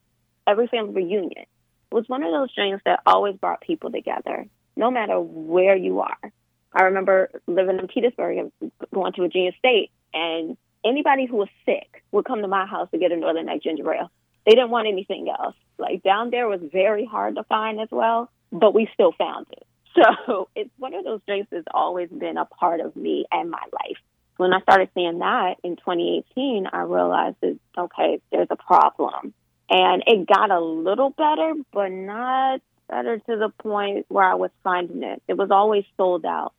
every 0.46 0.66
family 0.66 1.04
reunion. 1.04 1.46
It 1.90 1.94
was 1.94 2.08
one 2.08 2.22
of 2.22 2.32
those 2.32 2.54
drinks 2.54 2.82
that 2.84 3.00
always 3.06 3.36
brought 3.36 3.60
people 3.60 3.90
together, 3.90 4.46
no 4.76 4.90
matter 4.90 5.20
where 5.20 5.76
you 5.76 6.00
are. 6.00 6.32
I 6.72 6.82
remember 6.82 7.30
living 7.46 7.78
in 7.78 7.88
Petersburg 7.88 8.38
and 8.38 8.72
going 8.92 9.12
to 9.14 9.22
Virginia 9.22 9.52
State, 9.58 9.90
and 10.12 10.56
anybody 10.84 11.26
who 11.26 11.36
was 11.36 11.48
sick 11.64 12.02
would 12.12 12.24
come 12.24 12.42
to 12.42 12.48
my 12.48 12.66
house 12.66 12.90
to 12.90 12.98
get 12.98 13.12
a 13.12 13.16
Northern 13.16 13.46
Neck 13.46 13.62
ginger 13.62 13.92
ale. 13.92 14.10
They 14.48 14.54
didn't 14.54 14.70
want 14.70 14.88
anything 14.88 15.28
else. 15.28 15.54
Like 15.76 16.02
down 16.02 16.30
there 16.30 16.48
was 16.48 16.60
very 16.72 17.04
hard 17.04 17.34
to 17.34 17.42
find 17.44 17.78
as 17.78 17.88
well, 17.90 18.30
but 18.50 18.72
we 18.74 18.88
still 18.94 19.12
found 19.12 19.46
it. 19.52 19.66
So 20.26 20.48
it's 20.54 20.70
one 20.78 20.94
of 20.94 21.04
those 21.04 21.20
drinks 21.26 21.48
that's 21.50 21.66
always 21.74 22.08
been 22.08 22.36
a 22.38 22.44
part 22.44 22.80
of 22.80 22.94
me 22.94 23.26
and 23.32 23.50
my 23.50 23.62
life. 23.72 23.96
When 24.36 24.54
I 24.54 24.60
started 24.60 24.90
seeing 24.94 25.18
that 25.18 25.56
in 25.64 25.74
2018, 25.76 26.68
I 26.72 26.82
realized 26.82 27.36
that, 27.42 27.58
okay, 27.76 28.20
there's 28.30 28.46
a 28.50 28.56
problem. 28.56 29.34
And 29.68 30.04
it 30.06 30.26
got 30.26 30.52
a 30.52 30.60
little 30.60 31.10
better, 31.10 31.54
but 31.72 31.88
not 31.88 32.60
better 32.88 33.18
to 33.18 33.36
the 33.36 33.48
point 33.60 34.06
where 34.08 34.24
I 34.24 34.34
was 34.34 34.50
finding 34.62 35.02
it. 35.02 35.20
It 35.26 35.36
was 35.36 35.50
always 35.50 35.84
sold 35.96 36.24
out. 36.24 36.52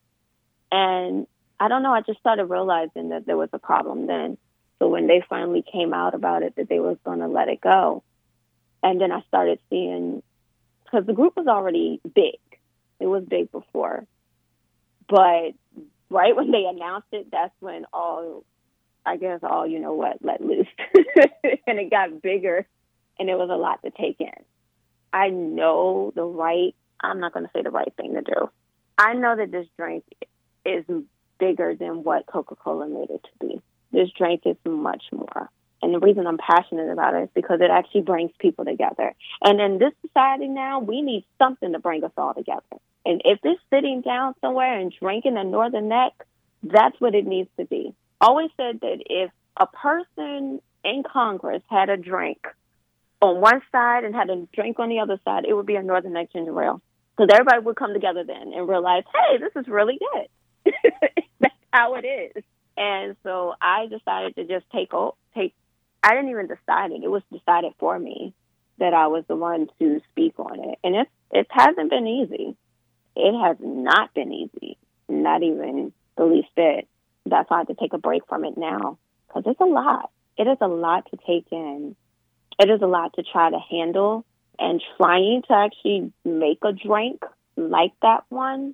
And 0.72 1.26
I 1.60 1.70
don't 1.70 1.82
know, 1.82 1.94
I 1.94 2.02
just 2.02 2.20
started 2.20 2.46
realizing 2.46 3.10
that 3.10 3.26
there 3.26 3.38
was 3.38 3.50
a 3.54 3.60
problem 3.60 4.06
then. 4.06 4.38
So 4.80 4.88
when 4.88 5.08
they 5.08 5.22
finally 5.28 5.64
came 5.70 5.94
out 5.94 6.16
about 6.16 6.44
it, 6.44 6.56
that 6.56 6.70
they 6.70 6.80
was 6.80 6.98
going 7.04 7.20
to 7.20 7.28
let 7.28 7.50
it 7.50 7.62
go. 7.62 8.04
And 8.82 9.00
then 9.00 9.12
I 9.12 9.22
started 9.28 9.60
seeing, 9.70 10.24
because 10.86 11.06
the 11.06 11.14
group 11.14 11.36
was 11.36 11.48
already 11.48 12.00
big. 12.04 12.40
It 13.00 13.08
was 13.08 13.24
big 13.26 13.52
before. 13.52 14.06
But 15.08 15.52
right 16.10 16.36
when 16.36 16.52
they 16.52 16.66
announced 16.66 17.08
it, 17.12 17.28
that's 17.32 17.54
when 17.60 17.86
all, 17.92 18.46
I 19.06 19.18
guess 19.18 19.40
all, 19.44 19.68
you 19.68 19.80
know 19.80 19.94
what, 19.94 20.24
let 20.24 20.42
loose. 20.42 20.68
and 21.68 21.80
it 21.80 21.90
got 21.90 22.22
bigger 22.22 22.66
and 23.18 23.30
it 23.30 23.36
was 23.38 23.50
a 23.52 23.56
lot 23.56 23.82
to 23.84 23.92
take 23.92 24.22
in. 24.22 24.44
I 25.12 25.30
know 25.30 26.14
the 26.16 26.24
right, 26.24 26.76
I'm 27.02 27.20
not 27.20 27.34
going 27.34 27.46
to 27.46 27.52
say 27.54 27.64
the 27.64 27.72
right 27.72 27.94
thing 27.98 28.14
to 28.14 28.22
do. 28.22 28.50
I 28.98 29.14
know 29.14 29.36
that 29.36 29.52
this 29.52 29.68
drink 29.78 30.04
is 30.66 30.86
bigger 31.40 31.76
than 31.76 32.04
what 32.04 32.26
Coca 32.28 32.56
Cola 32.56 32.88
made 32.88 33.10
it 33.10 33.24
to 33.24 33.48
be. 33.48 33.62
This 33.92 34.10
drink 34.18 34.44
is 34.46 34.58
much 34.66 35.04
more. 35.12 35.50
And 35.82 35.94
the 35.94 36.00
reason 36.00 36.28
I'm 36.28 36.38
passionate 36.38 36.92
about 36.92 37.16
it 37.16 37.24
is 37.24 37.30
because 37.34 37.62
it 37.62 37.72
actually 37.72 38.02
brings 38.02 38.32
people 38.40 38.66
together. 38.66 39.14
And 39.44 39.62
in 39.62 39.78
this 39.80 39.94
society 40.06 40.48
now, 40.48 40.80
we 40.80 41.02
need 41.02 41.26
something 41.38 41.72
to 41.72 41.80
bring 41.80 42.04
us 42.04 42.12
all 42.18 42.34
together. 42.34 42.62
And 43.06 43.22
if 43.24 43.40
it's 43.44 43.62
sitting 43.70 44.02
down 44.02 44.36
somewhere 44.42 44.78
and 44.78 44.94
drinking 45.00 45.38
a 45.38 45.44
Northern 45.44 45.88
Neck, 45.88 46.12
that's 46.64 47.00
what 47.00 47.16
it 47.16 47.26
needs 47.26 47.50
to 47.58 47.66
be. 47.66 47.94
Always 48.20 48.50
said 48.58 48.82
that 48.82 48.98
if 49.06 49.32
a 49.56 49.68
person 49.68 50.62
in 50.84 51.04
Congress 51.04 51.64
had 51.70 51.90
a 51.90 51.96
drink 51.96 52.40
on 53.22 53.40
one 53.40 53.62
side 53.72 54.04
and 54.04 54.14
had 54.14 54.30
a 54.30 54.48
drink 54.54 54.80
on 54.80 54.90
the 54.90 55.00
other 55.00 55.20
side, 55.24 55.46
it 55.48 55.54
would 55.54 55.66
be 55.66 55.76
a 55.76 55.84
Northern 55.84 56.14
Neck 56.14 56.32
ginger 56.34 56.62
ale. 56.62 56.82
Because 57.16 57.34
everybody 57.34 57.64
would 57.64 57.76
come 57.76 57.94
together 57.94 58.24
then 58.26 58.54
and 58.54 58.68
realize, 58.68 59.04
hey, 59.14 59.38
this 59.38 59.52
is 59.56 59.68
really 59.68 59.98
good. 59.98 60.74
That's 61.40 61.54
how 61.72 61.96
it 61.96 62.06
is. 62.06 62.44
And 62.80 63.18
so 63.24 63.54
I 63.62 63.88
decided 63.88 64.36
to 64.38 64.46
just 64.46 64.66
take 64.72 64.92
take. 65.36 65.54
I 66.02 66.16
didn't 66.16 66.30
even 66.30 66.48
decide 66.48 66.92
it; 66.92 67.04
it 67.04 67.12
was 67.12 67.22
decided 67.30 67.74
for 67.78 68.00
me 68.00 68.34
that 68.78 68.94
I 68.94 69.08
was 69.08 69.26
the 69.28 69.36
one 69.36 69.68
to 69.80 70.02
speak 70.12 70.40
on 70.40 70.60
it, 70.62 70.80
and 70.82 70.96
it 70.96 71.10
it 71.30 71.48
hasn't 71.50 71.90
been 71.90 72.08
easy. 72.08 72.56
It 73.18 73.38
has 73.38 73.58
not 73.60 74.14
been 74.14 74.32
easy, 74.32 74.78
not 75.10 75.44
even 75.44 75.92
the 76.16 76.24
least 76.24 76.48
bit. 76.56 76.88
That's 77.26 77.50
why 77.50 77.58
I 77.58 77.60
had 77.60 77.68
to 77.68 77.74
take 77.74 77.92
a 77.92 77.98
break 77.98 78.26
from 78.30 78.46
it 78.46 78.58
now 78.58 78.98
because 79.28 79.44
it's 79.46 79.60
a 79.60 79.66
lot. 79.66 80.10
It 80.38 80.48
is 80.48 80.58
a 80.62 80.68
lot 80.68 81.06
to 81.12 81.18
take 81.28 81.48
in. 81.52 81.98
It 82.60 82.70
is 82.70 82.82
a 82.82 82.88
lot 82.88 83.14
to 83.16 83.24
try 83.24 83.50
to 83.50 83.60
handle, 83.70 84.26
and 84.58 84.82
trying 84.96 85.42
to 85.50 85.54
actually 85.54 86.14
make 86.24 86.60
a 86.64 86.72
drink 86.72 87.26
like 87.58 87.92
that 88.02 88.24
one 88.30 88.74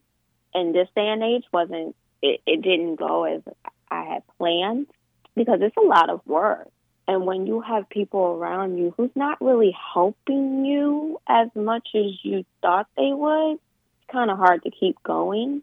in 0.54 0.74
this 0.74 0.90
day 0.96 1.08
and 1.08 1.24
age 1.24 1.46
wasn't 1.52 1.96
it, 2.22 2.42
it 2.46 2.62
didn't 2.62 2.98
go 2.98 3.24
as 3.24 3.42
I 3.90 4.04
had 4.04 4.24
planned 4.38 4.88
because 5.36 5.60
it's 5.62 5.78
a 5.78 5.82
lot 5.82 6.10
of 6.10 6.22
work. 6.26 6.70
And 7.08 7.26
when 7.26 7.46
you 7.46 7.62
have 7.62 7.88
people 7.90 8.22
around 8.22 8.78
you 8.78 8.94
who's 8.98 9.12
not 9.16 9.40
really 9.40 9.76
helping 9.94 10.66
you 10.66 11.20
as 11.28 11.50
much 11.54 11.90
as 11.94 12.12
you 12.24 12.46
thought 12.62 12.88
they 12.98 13.12
would, 13.14 13.54
it's 13.54 14.12
kind 14.12 14.32
of 14.32 14.38
hard 14.38 14.64
to 14.64 14.72
keep 14.72 15.02
going. 15.04 15.62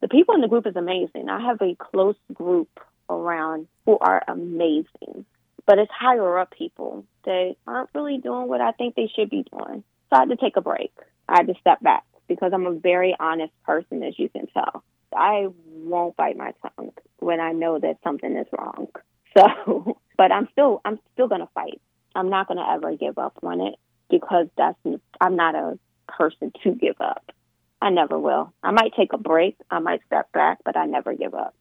The 0.00 0.08
people 0.08 0.34
in 0.34 0.40
the 0.40 0.48
group 0.48 0.66
is 0.66 0.76
amazing. 0.76 1.28
I 1.28 1.40
have 1.40 1.62
a 1.62 1.76
close 1.76 2.16
group 2.34 2.68
around 3.08 3.68
who 3.86 3.98
are 3.98 4.22
amazing, 4.28 5.24
but 5.66 5.78
it's 5.78 5.92
higher 5.92 6.38
up 6.38 6.50
people 6.50 7.04
that 7.24 7.56
aren't 7.66 7.90
really 7.94 8.18
doing 8.18 8.48
what 8.48 8.60
I 8.60 8.72
think 8.72 8.94
they 8.94 9.10
should 9.14 9.30
be 9.30 9.44
doing. 9.50 9.84
So 10.10 10.16
I 10.16 10.20
had 10.20 10.28
to 10.30 10.36
take 10.36 10.56
a 10.56 10.60
break. 10.60 10.92
I 11.28 11.36
had 11.38 11.46
to 11.46 11.54
step 11.60 11.80
back 11.80 12.04
because 12.28 12.52
I'm 12.52 12.66
a 12.66 12.72
very 12.72 13.16
honest 13.18 13.52
person, 13.64 14.02
as 14.02 14.18
you 14.18 14.28
can 14.28 14.46
tell. 14.48 14.82
I 15.16 15.46
won't 15.66 16.16
bite 16.16 16.36
my 16.36 16.52
tongue 16.62 16.92
when 17.18 17.40
I 17.40 17.52
know 17.52 17.78
that 17.78 17.98
something 18.04 18.36
is 18.36 18.46
wrong. 18.56 18.88
So, 19.34 19.96
but 20.18 20.30
I'm 20.30 20.46
still 20.52 20.82
I'm 20.84 20.98
still 21.14 21.26
gonna 21.26 21.48
fight. 21.54 21.80
I'm 22.14 22.28
not 22.28 22.48
gonna 22.48 22.66
ever 22.70 22.94
give 22.94 23.16
up 23.16 23.38
on 23.42 23.62
it 23.62 23.76
because 24.10 24.46
that's 24.58 24.76
I'm 25.22 25.36
not 25.36 25.54
a 25.54 25.78
person 26.06 26.52
to 26.62 26.74
give 26.74 26.96
up. 27.00 27.32
I 27.80 27.88
never 27.88 28.18
will. 28.18 28.52
I 28.62 28.72
might 28.72 28.92
take 28.94 29.14
a 29.14 29.18
break. 29.18 29.56
I 29.70 29.78
might 29.78 30.02
step 30.04 30.30
back, 30.32 30.58
but 30.66 30.76
I 30.76 30.84
never 30.84 31.14
give 31.14 31.32
up. 31.32 31.54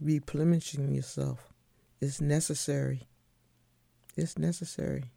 Replenishing 0.00 0.94
yourself 0.94 1.52
is 2.00 2.20
necessary. 2.20 3.08
It's 4.16 4.38
necessary. 4.38 5.10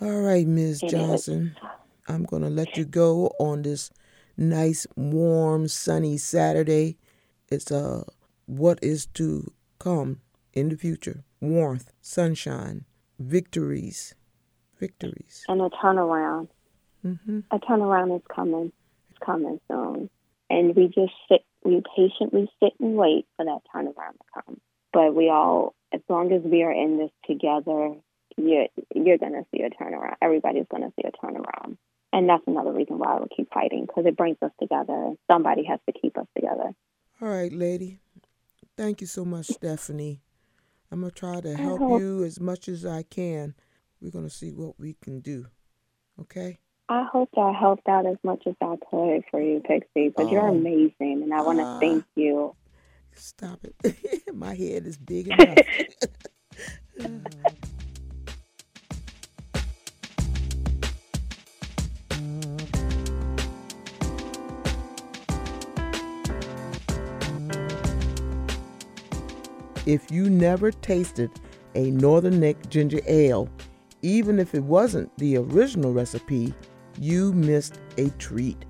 All 0.00 0.20
right, 0.20 0.46
Ms. 0.46 0.80
Johnson. 0.80 1.56
Is. 1.56 1.68
I'm 2.08 2.24
going 2.24 2.42
to 2.42 2.48
let 2.48 2.76
you 2.76 2.84
go 2.84 3.34
on 3.38 3.62
this 3.62 3.90
nice, 4.36 4.86
warm, 4.96 5.68
sunny 5.68 6.16
Saturday. 6.16 6.96
It's 7.48 7.70
uh, 7.70 8.04
what 8.46 8.78
is 8.82 9.06
to 9.14 9.52
come 9.78 10.20
in 10.52 10.68
the 10.68 10.76
future 10.76 11.24
warmth, 11.40 11.92
sunshine, 12.00 12.84
victories, 13.18 14.14
victories. 14.78 15.44
And 15.48 15.60
a 15.60 15.68
turnaround. 15.70 16.48
Mm-hmm. 17.04 17.40
A 17.50 17.58
turnaround 17.58 18.16
is 18.16 18.22
coming. 18.34 18.72
It's 19.10 19.18
coming 19.24 19.60
soon. 19.70 20.08
And 20.50 20.74
we 20.74 20.86
just 20.86 21.12
sit, 21.28 21.44
we 21.64 21.82
patiently 21.94 22.50
sit 22.62 22.72
and 22.80 22.96
wait 22.96 23.26
for 23.36 23.44
that 23.44 23.60
turnaround 23.74 24.12
to 24.12 24.42
come. 24.42 24.60
But 24.92 25.14
we 25.14 25.28
all, 25.28 25.74
as 25.92 26.00
long 26.08 26.32
as 26.32 26.42
we 26.42 26.62
are 26.62 26.72
in 26.72 26.98
this 26.98 27.10
together, 27.26 27.94
you're, 28.36 28.66
you're 28.94 29.18
going 29.18 29.32
to 29.32 29.44
see 29.50 29.62
a 29.62 29.70
turnaround. 29.70 30.14
Everybody's 30.22 30.66
going 30.70 30.82
to 30.82 30.92
see 30.96 31.06
a 31.06 31.12
turnaround. 31.24 31.76
And 32.14 32.28
that's 32.28 32.44
another 32.46 32.70
reason 32.70 33.00
why 33.00 33.16
I 33.16 33.18
will 33.18 33.28
keep 33.36 33.52
fighting 33.52 33.86
because 33.86 34.06
it 34.06 34.16
brings 34.16 34.36
us 34.40 34.52
together. 34.60 35.14
Somebody 35.28 35.64
has 35.64 35.80
to 35.86 36.00
keep 36.00 36.16
us 36.16 36.28
together. 36.36 36.72
All 37.20 37.28
right, 37.28 37.52
lady. 37.52 37.98
Thank 38.76 39.00
you 39.00 39.08
so 39.08 39.24
much, 39.24 39.46
Stephanie. 39.46 40.20
I'm 40.92 41.00
going 41.00 41.10
to 41.10 41.18
try 41.18 41.40
to 41.40 41.56
help 41.56 41.80
you 41.80 42.22
as 42.22 42.38
much 42.38 42.68
as 42.68 42.86
I 42.86 43.02
can. 43.02 43.56
We're 44.00 44.12
going 44.12 44.28
to 44.28 44.34
see 44.34 44.52
what 44.52 44.78
we 44.78 44.94
can 45.02 45.18
do. 45.22 45.46
Okay? 46.20 46.60
I 46.88 47.04
hope 47.10 47.30
I 47.36 47.50
helped 47.50 47.88
out 47.88 48.06
as 48.06 48.18
much 48.22 48.44
as 48.46 48.54
I 48.62 48.76
could 48.88 49.24
for 49.28 49.40
you, 49.40 49.60
Pixie, 49.66 50.10
because 50.10 50.30
you're 50.30 50.48
oh. 50.48 50.54
amazing, 50.54 51.22
and 51.24 51.34
I 51.34 51.42
want 51.42 51.58
to 51.58 51.64
uh, 51.64 51.80
thank 51.80 52.04
you. 52.14 52.54
Stop 53.16 53.64
it. 53.64 54.24
My 54.34 54.54
head 54.54 54.86
is 54.86 54.98
big 54.98 55.28
enough. 55.28 55.58
If 69.86 70.10
you 70.10 70.30
never 70.30 70.70
tasted 70.70 71.30
a 71.74 71.90
Northern 71.90 72.40
Neck 72.40 72.68
ginger 72.68 73.00
ale, 73.06 73.48
even 74.02 74.38
if 74.38 74.54
it 74.54 74.62
wasn't 74.62 75.16
the 75.18 75.36
original 75.36 75.92
recipe, 75.92 76.54
you 76.98 77.32
missed 77.32 77.80
a 77.98 78.08
treat. 78.10 78.64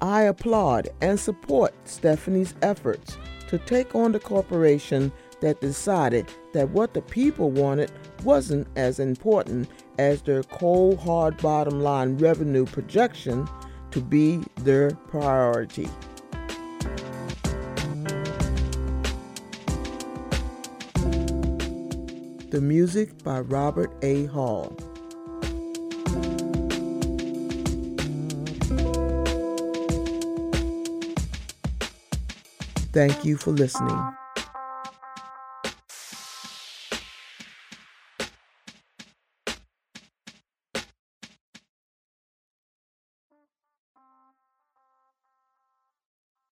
I 0.00 0.22
applaud 0.22 0.88
and 1.00 1.18
support 1.18 1.74
Stephanie's 1.84 2.54
efforts 2.62 3.16
to 3.48 3.58
take 3.58 3.94
on 3.94 4.12
the 4.12 4.20
corporation 4.20 5.12
that 5.40 5.60
decided 5.60 6.26
that 6.52 6.70
what 6.70 6.94
the 6.94 7.02
people 7.02 7.50
wanted 7.50 7.90
wasn't 8.24 8.66
as 8.76 8.98
important 8.98 9.68
as 9.98 10.22
their 10.22 10.42
cold, 10.44 10.98
hard 10.98 11.36
bottom 11.38 11.80
line 11.80 12.16
revenue 12.16 12.64
projection 12.64 13.46
to 13.90 14.00
be 14.00 14.42
their 14.56 14.90
priority. 14.90 15.88
The 22.56 22.62
music 22.62 23.22
by 23.22 23.40
Robert 23.40 23.92
A. 24.00 24.24
Hall. 24.24 24.74
Thank 32.94 33.26
you 33.26 33.36
for 33.36 33.50
listening. 33.50 34.16